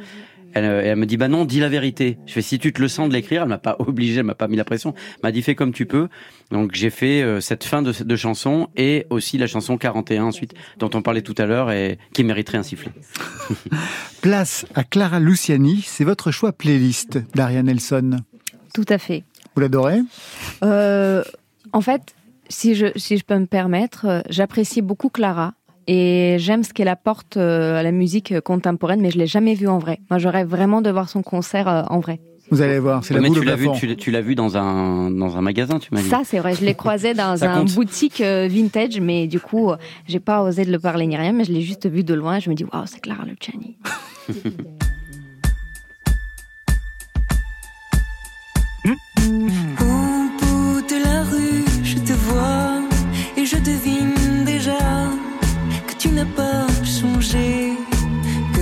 [0.54, 2.18] Elle, elle, me dit bah non, dis la vérité.
[2.26, 3.44] Je fais si tu te le sens de l'écrire.
[3.44, 4.94] Elle m'a pas obligé, elle m'a pas mis la pression.
[4.96, 6.08] Elle m'a dit fais comme tu peux.
[6.52, 10.54] Donc j'ai fait euh, cette fin de, de, chanson et aussi la chanson 41 ensuite
[10.78, 12.92] dont on parlait tout à l'heure et qui mériterait un sifflet.
[14.22, 15.84] Place à Clara Luciani.
[15.86, 18.18] C'est votre choix playlist d'Ariane Nelson.
[18.74, 19.24] Tout à fait.
[19.56, 20.02] Vous l'adorez?
[20.64, 21.24] Euh,
[21.74, 22.16] En fait,
[22.50, 25.54] si je si je peux me permettre, euh, j'apprécie beaucoup Clara.
[25.93, 29.67] Et j'aime ce qu'elle apporte euh, à la musique contemporaine, mais je l'ai jamais vue
[29.67, 29.99] en vrai.
[30.10, 32.21] Moi, j'aurais vraiment de voir son concert euh, en vrai.
[32.49, 35.36] Vous allez voir, c'est la boule tu l'as vu, tu, l'as vu dans un dans
[35.36, 36.08] un magasin, tu m'as dit.
[36.08, 36.56] Ça, c'est vrai.
[36.56, 39.73] Je l'ai croisé dans un boutique euh, vintage, mais du coup,
[40.08, 42.39] j'ai pas osé de le parler ni rien, mais je l'ai juste vu de loin.
[42.39, 43.77] Je me dis, waouh, c'est Clara Luciani.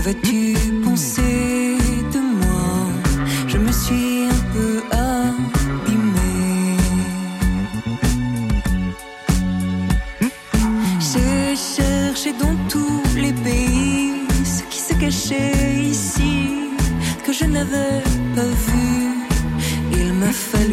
[0.10, 1.78] Vas-tu penser
[2.14, 2.72] de moi?
[3.48, 6.78] Je me suis un peu abîmée.
[11.00, 16.72] J'ai cherché dans tous les pays ce qui se cachait ici
[17.24, 18.02] que je n'avais
[18.36, 18.90] pas vu.
[19.92, 20.69] Il m'a fallu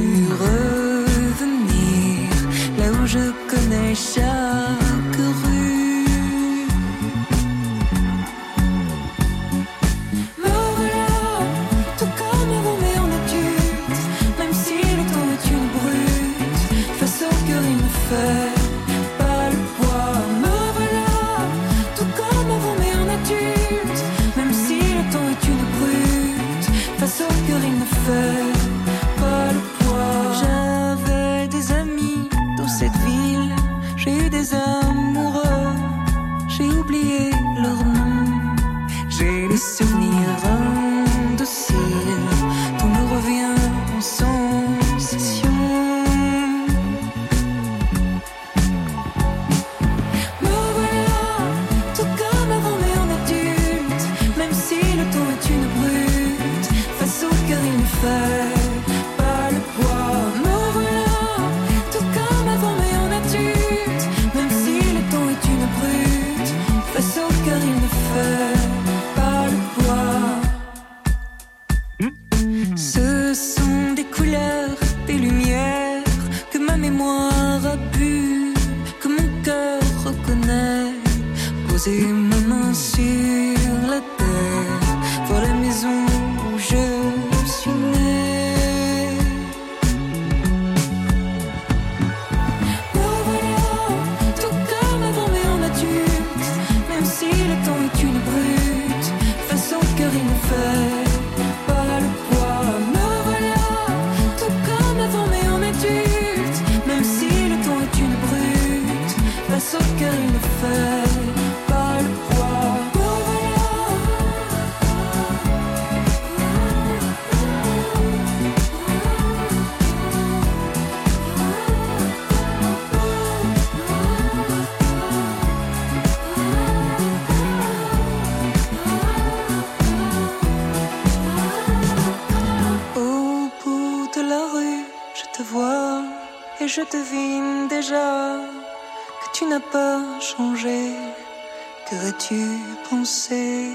[142.29, 142.59] Tu
[142.91, 143.71] pensé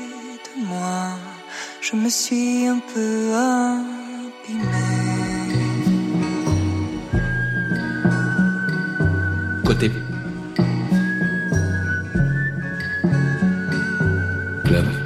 [0.45, 1.17] de moi?
[1.79, 4.67] Je me suis un peu abîmée.
[9.63, 9.89] Côté.
[14.65, 15.00] Club.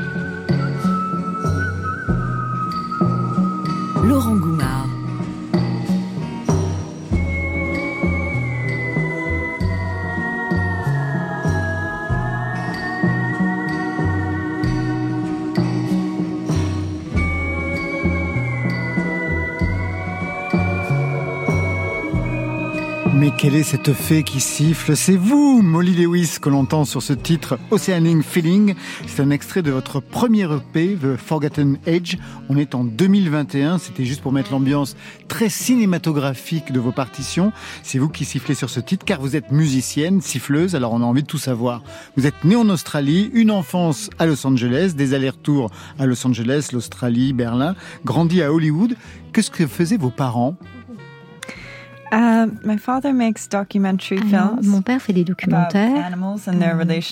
[23.45, 27.13] Quelle est cette fée qui siffle C'est vous, Molly Lewis, que l'on entend sur ce
[27.13, 28.73] titre Oceanic Feeling.
[29.05, 32.17] C'est un extrait de votre premier EP, The Forgotten Age.
[32.49, 33.77] On est en 2021.
[33.77, 34.95] C'était juste pour mettre l'ambiance
[35.27, 37.53] très cinématographique de vos partitions.
[37.83, 40.73] C'est vous qui sifflez sur ce titre car vous êtes musicienne, siffleuse.
[40.73, 41.83] Alors on a envie de tout savoir.
[42.17, 45.69] Vous êtes née en Australie, une enfance à Los Angeles, des allers-retours
[45.99, 47.75] à Los Angeles, l'Australie, Berlin,
[48.05, 48.95] grandi à Hollywood.
[49.33, 50.57] Qu'est-ce que faisaient vos parents?
[52.11, 56.11] Uh, my father makes documentary Alors, mon père fait des documentaires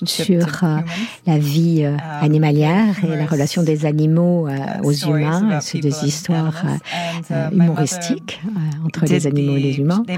[0.05, 0.77] sur euh,
[1.25, 5.59] la vie euh, um, animalière et la relation des animaux euh, aux humains.
[5.61, 6.63] C'est des histoires
[7.29, 8.41] uh, humoristiques
[8.85, 10.03] entre les animaux et les humains.
[10.07, 10.13] Et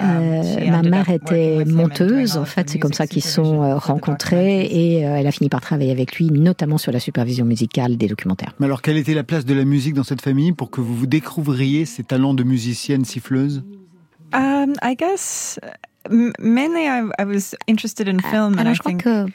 [0.00, 5.00] um, ma mère était monteuse, en fait, c'est comme ça qu'ils se sont rencontrés et
[5.00, 8.52] elle a fini par travailler avec lui, notamment sur la supervision musicale des documentaires.
[8.60, 10.94] Mais alors, quelle était la place de la musique dans cette famille pour que vous
[10.94, 13.62] vous découvriez ces talents de musicienne siffleuse?
[14.32, 15.58] Um, I guess
[16.10, 19.26] mainly I, I was interested in film, Alors, je crois que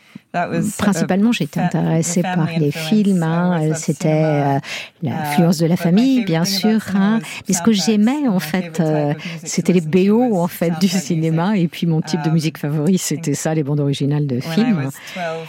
[0.78, 3.24] Principalement, j'étais intéressée par les films.
[3.24, 3.74] Hein.
[3.76, 4.60] C'était euh,
[5.04, 6.80] l'influence de la famille, bien sûr.
[6.96, 7.20] Hein.
[7.48, 9.14] Mais ce que j'aimais, en fait, euh,
[9.44, 11.58] c'était les BO en fait du cinéma.
[11.58, 14.90] Et puis mon type de musique favori, c'était ça, les bandes originales de films.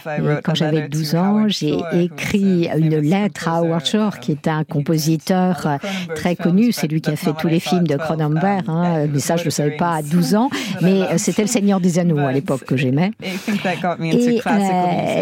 [0.05, 4.65] Et quand j'avais 12 ans, j'ai écrit une lettre à Howard Shore, qui est un
[4.65, 5.77] compositeur euh,
[6.15, 6.73] très connu.
[6.73, 8.65] C'est lui qui a fait tous les films de Cronenberg.
[8.67, 9.07] Hein.
[9.11, 10.49] Mais ça, je ne le savais pas à 12 ans.
[10.81, 13.11] Mais c'était Le Seigneur des Anneaux à l'époque que j'aimais.
[14.01, 14.72] Et euh,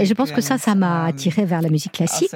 [0.06, 2.36] je pense que ça, ça m'a attiré vers la musique classique.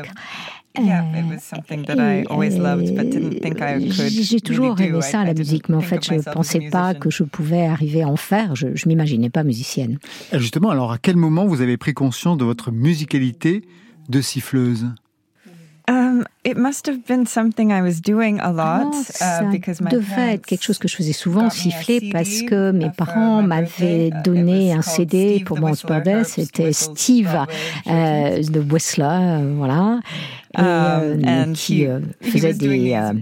[4.20, 7.24] J'ai toujours aimé ça, la musique, mais en fait, je ne pensais pas que je
[7.24, 8.55] pouvais arriver à en faire.
[8.55, 9.99] Je ne m'imaginais pas musicienne.
[10.34, 13.63] Justement, alors à quel moment vous avez pris conscience de votre musicalité
[14.09, 14.88] de siffleuse?
[16.16, 19.41] Um, it must have been something I was doing a lot, uh, ça
[19.89, 24.74] devait être quelque chose que je faisais souvent, siffler, parce que mes parents m'avaient donné
[24.74, 26.24] un CD pour mon birthday.
[26.24, 27.45] C'était Steve.
[27.88, 29.99] Euh, de Whistler, euh,
[30.57, 33.13] Et, euh, qui euh, faisait des euh,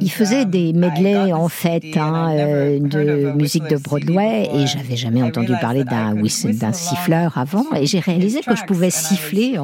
[0.00, 5.22] il faisait des medleys en fait hein, euh, de musique de Broadway et j'avais jamais
[5.22, 9.58] entendu parler d'un d'un siffleur avant et j'ai réalisé que je pouvais siffler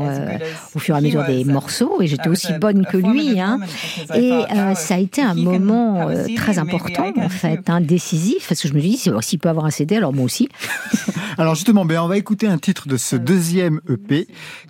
[0.74, 3.60] au fur et à mesure des morceaux et j'étais aussi bonne que lui hein.
[4.14, 4.42] et
[4.74, 8.80] ça a été un moment très important en fait hein, décisif parce que je me
[8.80, 10.48] suis dit s'il peut avoir un CD alors moi aussi.
[11.38, 14.26] Alors justement ben on va écouter un titre de ce deuxième EP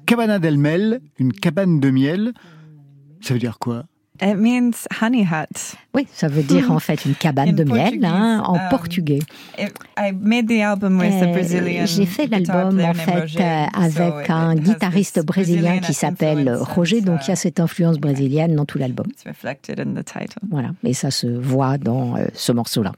[0.06, 2.32] Cabana del Mel une cabane de miel.
[3.20, 3.84] Ça veut dire quoi?
[4.22, 5.76] It means honey hut.
[5.94, 9.20] Oui, ça veut dire en fait une cabane de miel hein, en um, portugais.
[11.86, 17.30] J'ai fait l'album en fait euh, avec un guitariste brésilien qui s'appelle Roger, donc il
[17.30, 19.06] y a cette influence brésilienne dans tout l'album.
[20.50, 22.92] Voilà, et ça se voit dans euh, ce morceau-là.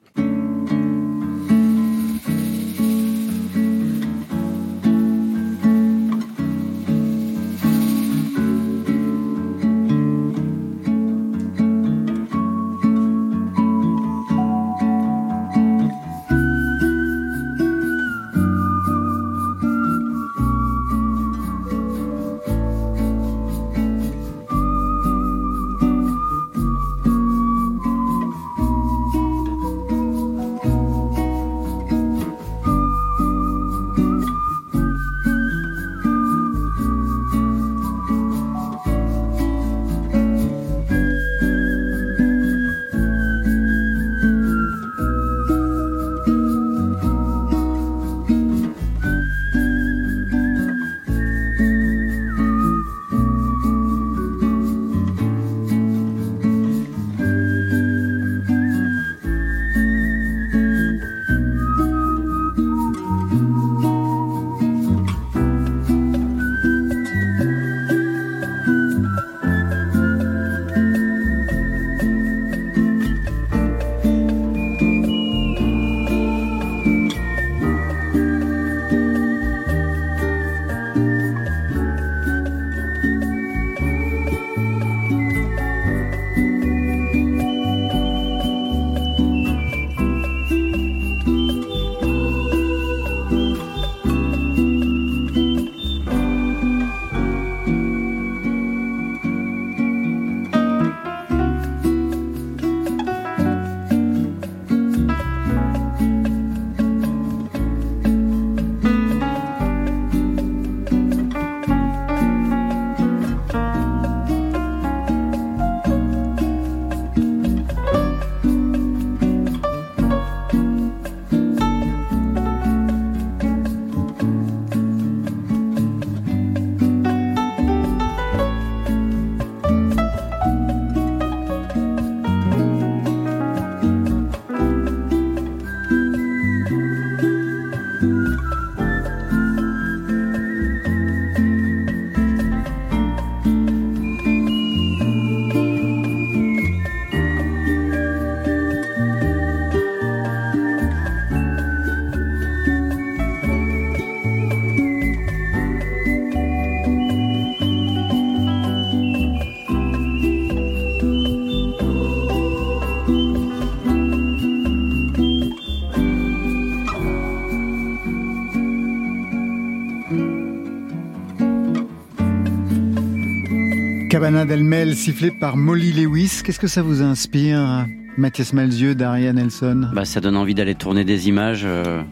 [174.32, 176.40] Cabana d'Elmel, sifflé par Molly Lewis.
[176.42, 179.90] Qu'est-ce que ça vous inspire, Mathias Malzieux, Daria Nelson?
[179.92, 182.02] Bah, Ça donne envie d'aller tourner des images euh,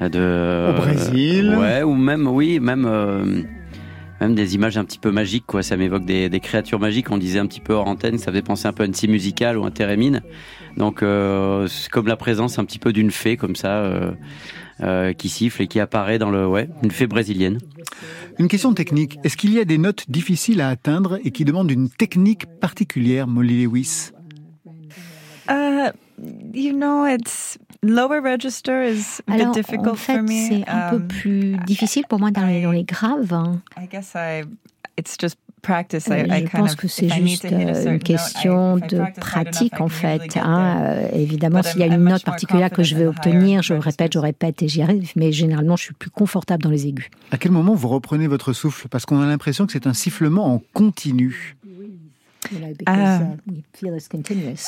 [0.00, 0.70] de...
[0.70, 2.86] Au Brésil Ouais, ou même, oui, même...
[2.86, 3.42] Euh,
[4.20, 5.64] même des images un petit peu magiques, quoi.
[5.64, 7.10] Ça m'évoque des, créatures magiques.
[7.10, 9.08] On disait un petit peu hors antenne, ça faisait penser un peu à une scie
[9.08, 10.22] musicale ou un térémine.
[10.76, 13.82] Donc, euh, c'est comme la présence un petit peu d'une fée, comme ça,
[15.18, 17.58] qui siffle et qui apparaît dans le, ouais, une fée brésilienne.
[18.38, 19.18] Une question technique.
[19.24, 23.26] Est-ce qu'il y a des notes difficiles à atteindre et qui demandent une technique particulière,
[23.28, 24.10] Molly Lewis?
[25.48, 25.90] Uh,
[26.54, 30.48] you know, it's lower register is a Alors, bit difficult en fait, for me.
[30.48, 33.32] c'est un peu Um, plus difficile pour moi dans les, dans les graves.
[33.32, 33.60] hein.
[33.76, 34.44] I guess I,
[34.96, 35.36] it's just
[35.68, 39.80] Euh, je pense que c'est if I need juste euh, une note, question de pratique
[39.80, 40.36] en fait.
[40.36, 40.76] hein.
[40.82, 43.74] Euh, évidemment, But s'il y a I'm- une note particulière que je higher obtenir, je
[43.74, 45.10] répète, je répète et j'y arrive.
[45.16, 47.08] Mais généralement, je suis plus confortable dans les aigus.
[47.30, 48.88] À quel moment vous reprenez votre souffle?
[48.88, 51.56] Parce qu'on a l'impression que c'est un sifflement en continu.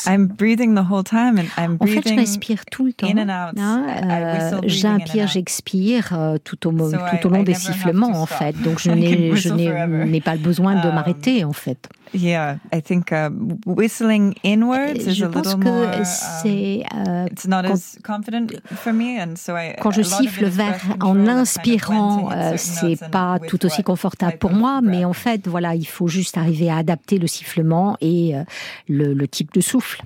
[0.07, 3.07] I'm breathing the whole time, and I'm En fait, je breathing respire tout le temps.
[3.09, 3.55] in and out.
[3.59, 5.31] hein, euh, whistle breathing in and J'inspire, out.
[5.31, 8.27] j'expire euh, tout au, mo- So tout au I- long I des sifflements, to en
[8.27, 8.39] stop.
[8.39, 8.63] fait.
[8.63, 11.89] Donc, je n'ai pas le besoin de Um, m'arrêter, en fait.
[12.15, 13.29] Yeah, I think uh,
[13.67, 15.89] whistling inwards is Je a pense little que more.
[15.99, 18.47] um, c'est euh, it's not quand- as confident
[18.77, 19.75] for me, and so I.
[19.81, 25.05] quand je siffle vers en inspirant, euh, c'est pas tout aussi confortable pour moi, mais
[25.05, 27.66] en fait, voilà, il faut juste arriver à adapter le sifflement
[28.01, 28.45] et euh,
[28.89, 30.03] le, type de souffle.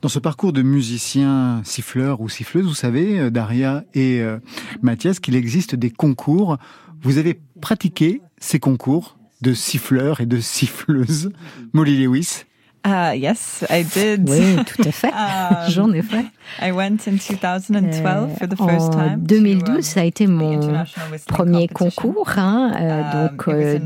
[0.00, 4.38] Dans ce parcours de musicien siffleur ou siffleuse, vous savez, euh, Daria et euh,
[4.82, 6.58] Mathias, qu'il existe des concours.
[7.02, 11.32] Vous avez pratiqué ces concours de siffleurs et de siffleuses.
[11.72, 12.44] Molly Lewis?
[12.84, 14.28] Uh, yes, I did.
[14.28, 15.12] Oui, tout à fait.
[15.22, 16.24] Um, J'en ai fait.
[16.60, 19.20] I went in 2012 for the first time.
[19.20, 23.46] to, 2012, um, ça a été mon International premier concours, hein, euh, Um, donc it
[23.46, 23.78] was euh,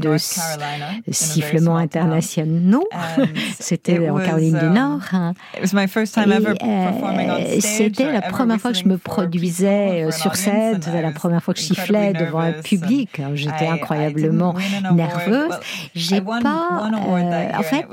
[1.07, 1.77] de sifflement.
[1.77, 1.87] And
[3.61, 5.01] C'était it en was, Caroline du Nord.
[5.13, 5.35] hein.
[5.55, 7.63] It was my first time ever Et, euh, performing on stage.
[7.63, 11.55] C'était la première fois que je me produisais euh, sur scène, c'était la première fois
[11.55, 13.21] que je sifflais devant un public.
[13.35, 14.55] J'étais incroyablement
[14.93, 15.55] nerveuse.
[15.95, 17.87] J'ai pas, euh, en fait,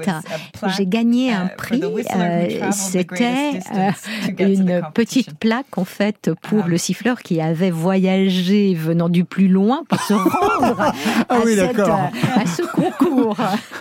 [0.78, 1.82] j'ai gagné uh, un prix.
[1.84, 8.76] euh, C'était euh, une petite plaque en fait pour Um, le siffleur qui avait voyagé
[8.76, 10.94] venant du plus loin pour se rendre à,
[11.30, 12.00] Ah oui, cette, d'accord.
[12.14, 13.36] euh, à ce concours.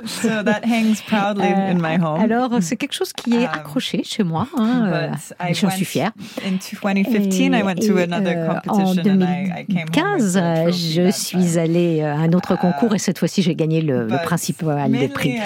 [0.07, 2.19] So that hangs proudly in my home.
[2.21, 4.47] Euh, Alors c'est quelque chose qui est Um, accroché chez moi.
[4.57, 5.09] Hein, euh,
[5.53, 6.13] J'en suis fière.
[6.47, 10.15] In 2015, I went to Et, another euh, competition en and I, I came home
[10.19, 13.55] with 2015, the trophy je suis allée à un autre concours et cette fois-ci j'ai
[13.55, 15.37] gagné le, principal des prix.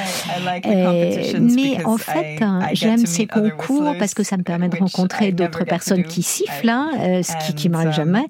[1.58, 3.94] I like the competitions mais en because fait, hein, j'aime to ces meet other concours
[3.98, 7.54] parce que ça me permet de rencontrer d'autres personnes qui sifflent, hein, euh, ce qui,
[7.54, 8.26] qui and, m'arrive um, jamais.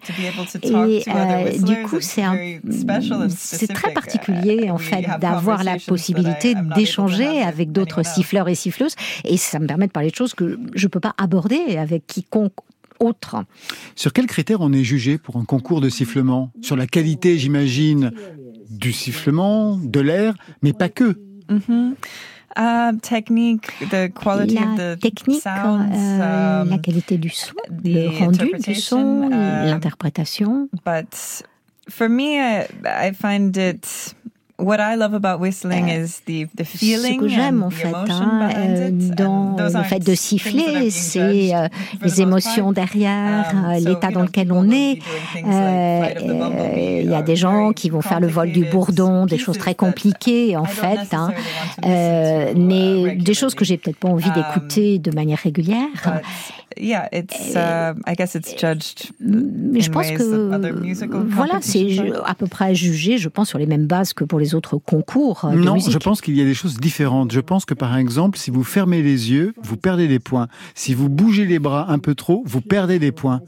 [0.63, 3.95] Et euh, du coup, it's c'est très specific.
[3.95, 8.15] particulier en fait have d'avoir la possibilité d'échanger avec d'autres anyone else.
[8.15, 11.15] siffleurs et siffleuses, et ça me permet de parler de choses que je peux pas
[11.19, 12.53] aborder avec quiconque
[12.99, 13.45] autre.
[13.95, 16.51] Sur quels critères on est jugé pour un concours de sifflement?
[16.63, 18.13] Sur la qualité, j'imagine,
[18.71, 21.19] du sifflement, de l'air, mais pas que.
[21.51, 21.95] Mhm.
[22.57, 27.53] Uh, technique, the quality of La the technique, sounds, euh, um, la qualité du son,
[27.69, 30.69] the le rendu du son, interpretation, um, l'interprétation.
[30.83, 31.43] but
[31.91, 34.15] for me, I, I find it.
[34.59, 37.75] What I love about whistling is the the Ce feeling que j'aime and en the
[37.75, 41.69] fait hein, behind euh, dans le fait de siffler, c'est euh,
[42.03, 44.99] les émotions derrière, Um, euh, so, l'état dans lequel people on est.
[45.37, 49.37] Euh, euh, Il y a des gens qui vont faire le vol du bourdon, des
[49.39, 51.33] choses très that compliquées en fait, hein,
[51.85, 56.23] euh, uh, mais des choses que j'ai peut-être pas envie Um, d'écouter de manière régulière.
[56.79, 57.55] Yeah, it's.
[57.55, 59.11] Uh, I guess it's judged.
[59.21, 64.13] Je pense que voilà, c'est à peu près jugé, je pense, sur les mêmes bases
[64.13, 65.93] que pour les autres concours euh, de Non, musique.
[65.93, 67.33] je pense qu'il y a des choses différentes.
[67.33, 70.49] Je pense que par exemple, si vous fermez les yeux, vous perdez des points.
[70.75, 73.41] Si vous bougez les bras un peu trop, vous perdez des points.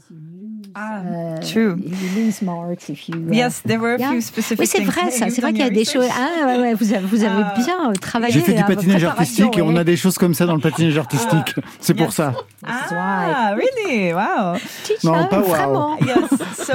[0.75, 1.75] Ah, Euh, true.
[1.83, 1.95] you
[2.25, 4.11] lose marks if you, uh, Yes, there were a Yeah.
[4.11, 5.29] few specific Oui, c'est vrai, ça.
[5.29, 6.05] C'est vrai qu'il y a des choses.
[6.11, 7.53] Ah, ouais, ouais, vous avez, vous avez Ah.
[7.57, 8.33] bien euh, travaillé.
[8.33, 10.97] J'ai fait du patinage artistique et on a des choses comme ça dans le patinage
[10.97, 11.55] artistique.
[11.79, 12.15] C'est pour Yes.
[12.15, 12.33] ça.
[12.65, 14.13] Ah, really?
[14.13, 14.57] Wow.
[15.03, 15.45] Non, Ah, pas wow.
[15.47, 15.97] vraiment.
[16.05, 16.29] Yes.
[16.65, 16.73] So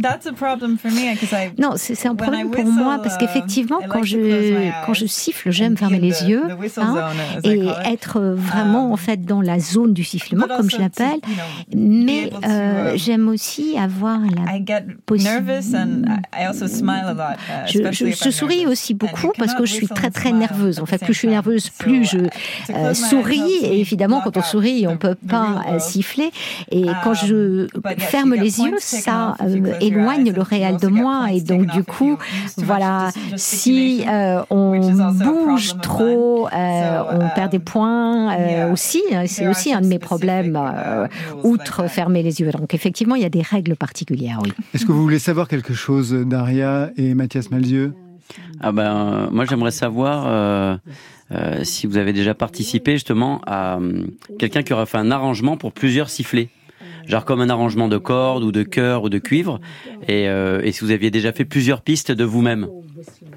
[0.00, 1.50] that's a problem for me because I.
[1.58, 4.16] Non, c'est un problème pour whistle, moi parce uh, qu'effectivement, I quand je
[4.86, 6.42] quand je eyes siffle, j'aime fermer les the- yeux
[6.76, 7.08] hein,
[7.42, 11.18] et être vraiment Um, en fait dans la zone du sifflement, comme je l'appelle.
[11.74, 16.04] Mais euh, um, j'aime aussi avoir la I get possi- nervous and
[16.34, 17.36] I I also smile a lot.
[17.48, 20.80] uh, Je, souris aussi beaucoup parce que je suis très and très nerveuse.
[20.80, 23.58] En fait, plus je suis nerveuse, plus uh, je to euh, souris.
[23.62, 26.30] Et évidemment, quand on sourit, on the- peut pas real euh, siffler.
[26.70, 31.28] Et quand je Um, ferme les yeux, ça euh, éloigne le réel de moi.
[31.32, 32.16] Et donc, du coup,
[32.58, 34.04] voilà, si
[34.50, 34.80] on,
[35.12, 38.36] bouge trop, on perd des um, points
[38.72, 39.02] aussi.
[39.12, 41.08] Hein, c'est aussi un de mes problèmes, uh,
[41.46, 42.50] outre fermer les yeux.
[42.50, 44.52] Donc effectivement, il y a des règles particulières, oui.
[44.74, 47.94] Est-ce que vous voulez savoir quelque chose, Daria et Mathias Malzieux?
[48.60, 50.76] Ah ben, moi j'aimerais savoir euh,
[51.32, 54.06] euh, si vous avez déjà participé justement à euh,
[54.38, 56.48] quelqu'un qui aurait fait un arrangement pour plusieurs sifflets
[57.06, 59.60] genre comme un arrangement de cordes ou de chœur ou de cuivre,
[60.08, 62.68] et, euh, et si vous aviez déjà fait plusieurs pistes de vous-même.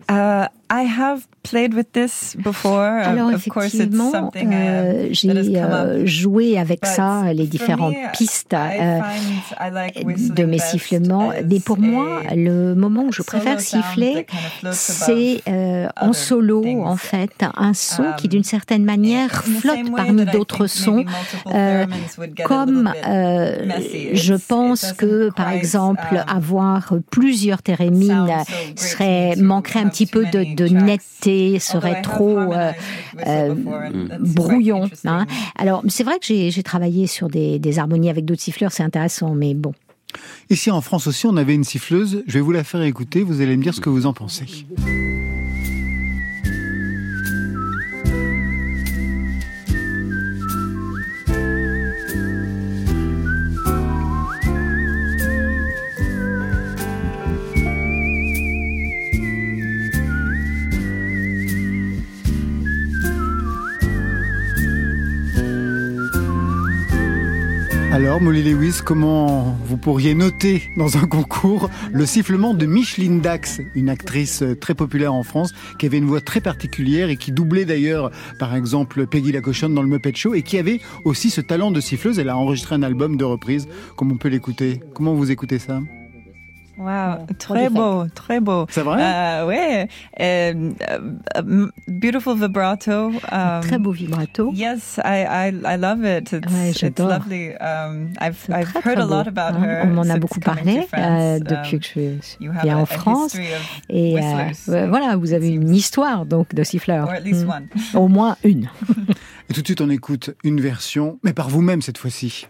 [0.10, 2.82] Uh, I have played with this before.
[2.82, 9.00] Alors effectivement, euh, j'ai euh, joué avec ça les différentes pistes euh,
[10.36, 11.32] de mes sifflements.
[11.50, 14.26] Mais pour moi, le moment où je préfère siffler,
[14.72, 20.26] c'est euh, en solo en fait, un son qui um, d'une certaine manière flotte parmi
[20.26, 21.06] d'autres sons,
[21.54, 21.86] euh,
[22.44, 22.92] comme
[24.14, 28.28] je pense que par exemple um, avoir plusieurs thérémines
[28.76, 32.72] serait manquerait un petit peu de, de netteté, serait trop euh,
[33.26, 33.56] euh,
[34.20, 34.90] brouillon.
[35.06, 35.26] Hein.
[35.58, 39.34] Alors, c'est vrai que j'ai travaillé sur des, des harmonies avec d'autres siffleurs, c'est intéressant,
[39.34, 39.74] mais bon.
[40.50, 42.24] Ici en France aussi, on avait une siffleuse.
[42.28, 43.24] Je vais vous la faire écouter.
[43.24, 44.46] Vous allez me dire ce que vous en pensez.
[68.20, 73.90] Molly Lewis, comment vous pourriez noter dans un concours le sifflement de Micheline Dax, une
[73.90, 78.12] actrice très populaire en France, qui avait une voix très particulière et qui doublait d'ailleurs,
[78.40, 81.72] par exemple, Peggy la cochonne dans le Muppet Show et qui avait aussi ce talent
[81.72, 82.18] de siffleuse.
[82.20, 84.80] Elle a enregistré un album de reprise, comme on peut l'écouter.
[84.94, 85.80] Comment vous écoutez ça?
[86.78, 88.68] Wow, très beau, très beau.
[88.70, 89.02] C'est vrai?
[89.02, 89.88] Uh, ouais,
[90.20, 90.54] uh,
[91.36, 93.12] uh, beautiful vibrato.
[93.32, 94.52] Um, très beau vibrato.
[94.54, 96.34] Yes, I, I, I love it.
[96.34, 97.56] It's, ouais, it's lovely.
[97.56, 99.64] Um, I've, I've très, heard très a lot about hein?
[99.64, 99.82] her.
[99.86, 101.88] On m'en a beaucoup parlé euh, depuis que
[102.40, 103.36] je viens en France.
[103.90, 107.10] Et euh, voilà, vous avez une histoire donc de siffleur.
[107.26, 107.98] Mm.
[107.98, 108.70] Au moins une.
[109.50, 112.48] Et tout de suite, on écoute une version, mais par vous-même cette fois-ci.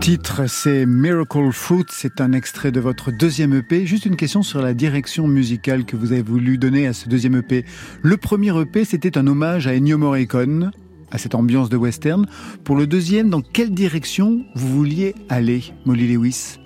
[0.00, 1.84] Titre, c'est Miracle Fruit.
[1.90, 3.84] C'est un extrait de votre deuxième EP.
[3.84, 7.36] Juste une question sur la direction musicale que vous avez voulu donner à ce deuxième
[7.36, 7.66] EP.
[8.00, 10.70] Le premier EP, c'était un hommage à Ennio Morricone,
[11.10, 12.26] à cette ambiance de western.
[12.64, 16.56] Pour le deuxième, dans quelle direction vous vouliez aller, Molly Lewis?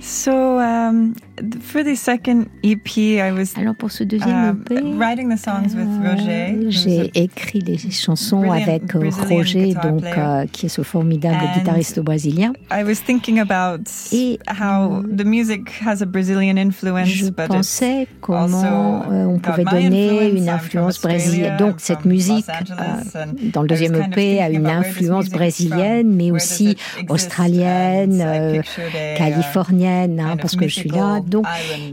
[0.00, 1.14] So, um,
[1.60, 5.74] for the second EP, I was Alors pour ce deuxième EP, uh, writing the songs
[5.74, 6.70] with euh, Roger.
[6.70, 12.52] J'ai écrit des chansons avec euh, Roger, donc euh, qui est ce formidable guitariste brésilien.
[12.70, 13.82] I was thinking about
[14.12, 17.08] Et how the music has a Brazilian influence.
[17.08, 21.56] Je pensais comment on pouvait donner une influence brésilienne.
[21.56, 22.46] Donc cette musique
[23.52, 26.76] dans le deuxième EP a une influence brésilienne, mais aussi
[27.08, 28.62] australienne,
[29.16, 31.23] californienne, hein, parce que je suis là.
[31.26, 31.46] Donc,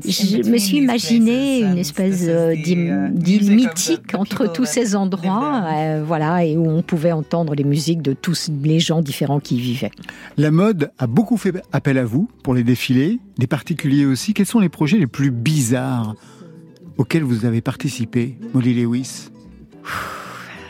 [0.05, 6.45] je me suis imaginé une espèce euh, d'île mythique entre tous ces endroits, euh, voilà,
[6.45, 9.91] et où on pouvait entendre les musiques de tous les gens différents qui y vivaient.
[10.38, 14.34] La mode a beaucoup fait appel à vous pour les défilés, des particuliers aussi.
[14.34, 16.15] Quels sont les projets les plus bizarres
[16.97, 19.29] auxquels vous avez participé, Molly Lewis?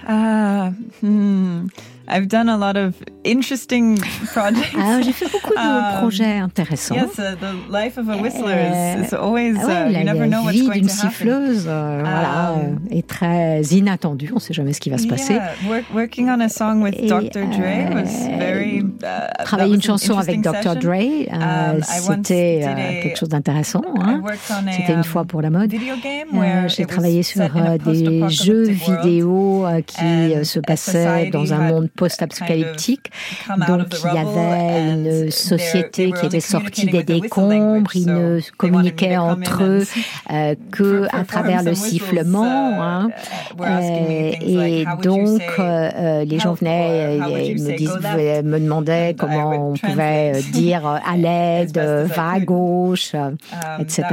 [0.07, 0.71] Ah,
[1.03, 1.67] hmm.
[2.11, 3.97] I've done a lot of interesting
[4.33, 4.75] projects.
[4.77, 6.95] Ah, j'ai fait beaucoup de um, projets intéressants.
[6.95, 10.27] Yes, uh, the life of a whistler is, is always ah ouais, uh, you never
[10.27, 10.81] know what's going to happen.
[10.81, 14.29] d'une siffleuse, euh, voilà, um, est très inattendue.
[14.31, 15.35] On ne sait jamais ce qui va se passer.
[15.35, 17.45] Yeah, work, working on a song with Et, Dr.
[17.47, 18.79] Dre was euh, very.
[18.81, 20.75] Uh, travailler une chanson avec Dr.
[20.75, 23.81] Dre, euh, um, c'était euh, quelque chose d'intéressant.
[23.99, 24.21] Hein.
[24.71, 25.73] C'était une fois pour la mode.
[25.73, 27.41] Euh, j'ai travaillé sur
[27.85, 33.11] des jeux vidéo qui se passaient dans un monde post-apocalyptique.
[33.67, 39.63] Donc il y avait une société qui était sortie des décombres, ils ne communiquaient entre
[39.63, 39.83] eux
[40.31, 42.71] euh, que à travers le sifflement.
[42.71, 43.09] Uh, hein.
[43.59, 50.41] Euh, et donc euh, les gens venaient et me, disaient, me demandaient comment on pouvait
[50.51, 53.37] dire à l'aide, va à gauche, um,
[53.79, 54.03] etc.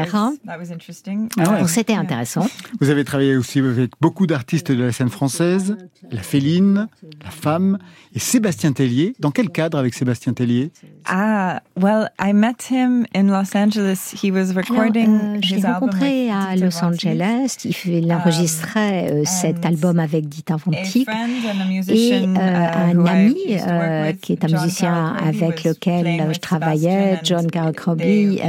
[0.47, 2.47] Ah c'était intéressant.
[2.81, 5.77] Vous avez travaillé aussi avec beaucoup d'artistes de la scène française,
[6.11, 6.89] la Féline,
[7.25, 7.68] la Femme
[8.15, 9.15] et Sébastien Tellier.
[9.19, 10.71] Dans quel cadre avec Sébastien Tellier?
[11.07, 14.15] Ah, well, I met him in Los Angeles.
[14.23, 17.57] He was recording euh, Je l'ai rencontré à Los Angeles.
[17.85, 21.09] Il, enregistrait euh, cet album avec Dita Vantique
[21.89, 23.35] et euh, un ami
[24.21, 28.41] qui est un musicien avec lequel je travaillais, John Garocroby,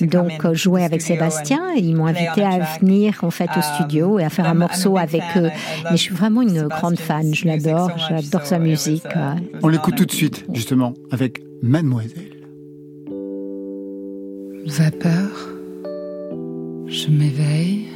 [0.00, 1.60] donc jouait avec Sébastien.
[1.76, 5.22] Ils m'ont invité à venir en fait au studio et à faire un morceau avec
[5.36, 5.50] eux.
[5.84, 7.34] Mais je suis vraiment une grande fan.
[7.34, 7.90] Je l'adore.
[8.08, 9.02] J'adore sa musique.
[9.62, 12.36] On l'écoute tout de suite, justement, avec Mademoiselle.
[14.66, 15.30] Vapeur,
[16.86, 17.86] je m'éveille,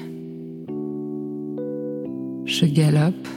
[2.45, 3.29] je galope,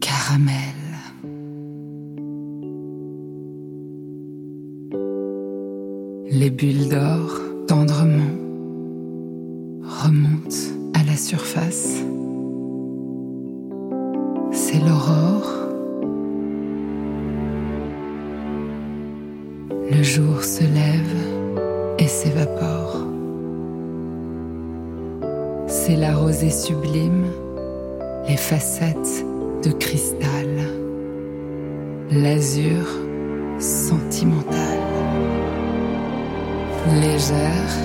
[0.00, 0.52] caramel.
[6.30, 8.34] Les bulles d'or, tendrement,
[9.82, 10.56] remontent
[10.94, 12.02] à la surface.
[14.72, 15.52] C'est l'aurore
[19.90, 22.96] Le jour se lève et s'évapore.
[25.66, 27.26] C'est la rosée sublime,
[28.26, 29.26] les facettes
[29.62, 30.48] de cristal,
[32.10, 32.86] l'azur
[33.58, 34.78] sentimental,
[37.02, 37.76] légère,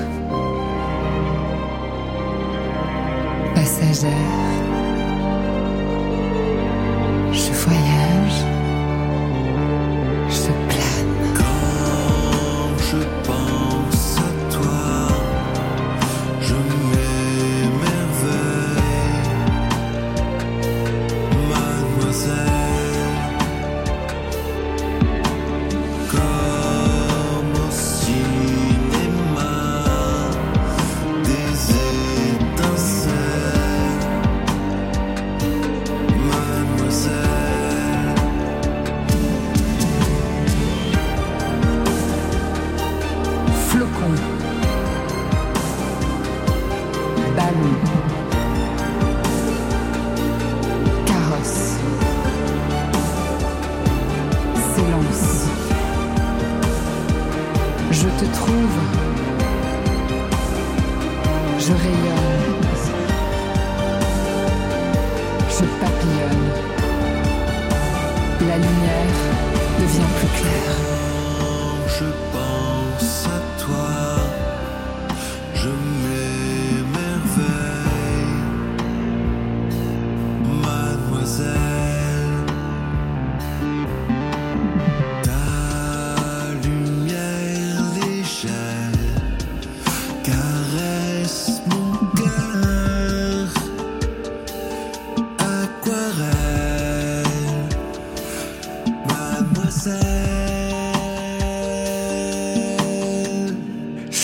[3.56, 4.87] passagère.
[7.38, 8.07] Je voyage.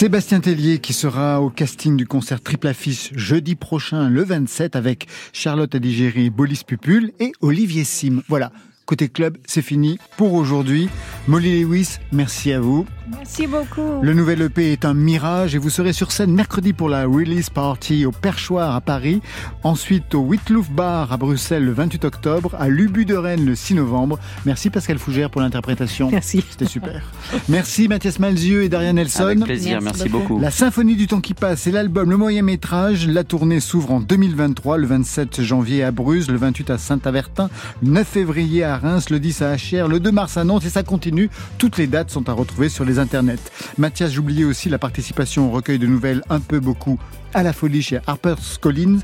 [0.03, 5.07] Sébastien Tellier qui sera au casting du concert Triple Affiche jeudi prochain, le 27, avec
[5.31, 8.21] Charlotte Adigéry, Bolis Pupul et Olivier Sim.
[8.27, 8.51] Voilà,
[8.86, 10.89] Côté club, c'est fini pour aujourd'hui.
[11.27, 12.86] Molly Lewis, merci à vous.
[13.07, 14.01] Merci beaucoup.
[14.01, 17.49] Le nouvel EP est un mirage et vous serez sur scène mercredi pour la release
[17.49, 19.21] party au Perchoir à Paris,
[19.63, 23.75] ensuite au Whitlouf Bar à Bruxelles le 28 octobre, à l'Ubu de Rennes le 6
[23.75, 24.19] novembre.
[24.45, 26.09] Merci Pascal Fougère pour l'interprétation.
[26.11, 26.43] Merci.
[26.49, 27.01] C'était super.
[27.49, 29.23] merci Mathias Malzieux et Darian Nelson.
[29.23, 30.39] Avec plaisir, merci, beaucoup.
[30.39, 33.07] La Symphonie du temps qui passe, c'est l'album Le Moyen Métrage.
[33.07, 37.49] La tournée s'ouvre en 2023, le 27 janvier à Bruges, le 28 à Saint-Avertin,
[37.81, 40.69] le 9 février à Reims, le 10 à HR, le 2 mars à Nantes et
[40.69, 41.30] ça continue.
[41.57, 43.51] Toutes les dates sont à retrouver sur les internets.
[43.78, 46.99] Mathias, j'oubliais aussi la participation au recueil de nouvelles un peu beaucoup
[47.34, 48.99] à la folie chez Harper's Collins.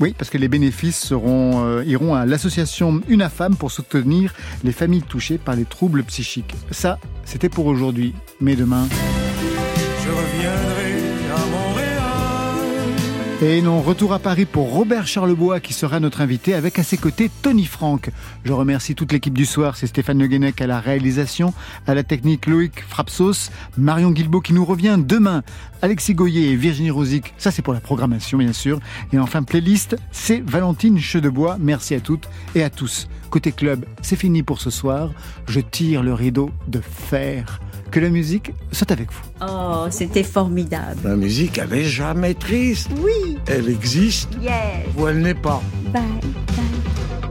[0.00, 4.34] Oui, parce que les bénéfices seront, euh, iront à l'association Unafam pour soutenir
[4.64, 6.54] les familles touchées par les troubles psychiques.
[6.70, 8.14] Ça, c'était pour aujourd'hui.
[8.40, 8.86] Mais demain...
[10.04, 10.67] Je reviendrai
[13.40, 16.96] et non, retour à Paris pour Robert Charlebois qui sera notre invité avec à ses
[16.96, 18.10] côtés Tony Franck.
[18.44, 21.54] Je remercie toute l'équipe du soir, c'est Stéphane Le à la réalisation,
[21.86, 25.42] à la technique Loïc Frapsos, Marion Guilbault qui nous revient demain,
[25.82, 28.80] Alexis Goyer et Virginie Rosic, ça c'est pour la programmation bien sûr.
[29.12, 31.58] Et enfin playlist, c'est Valentine Chedebois.
[31.60, 33.08] Merci à toutes et à tous.
[33.30, 35.10] Côté club, c'est fini pour ce soir.
[35.46, 37.60] Je tire le rideau de fer.
[37.90, 39.22] Que la musique soit avec vous.
[39.40, 41.00] Oh, c'était formidable.
[41.04, 42.90] La musique, elle jamais triste.
[43.02, 43.38] Oui.
[43.46, 44.86] Elle existe Yes.
[44.96, 45.62] ou elle n'est pas.
[45.92, 47.27] Bye, bye.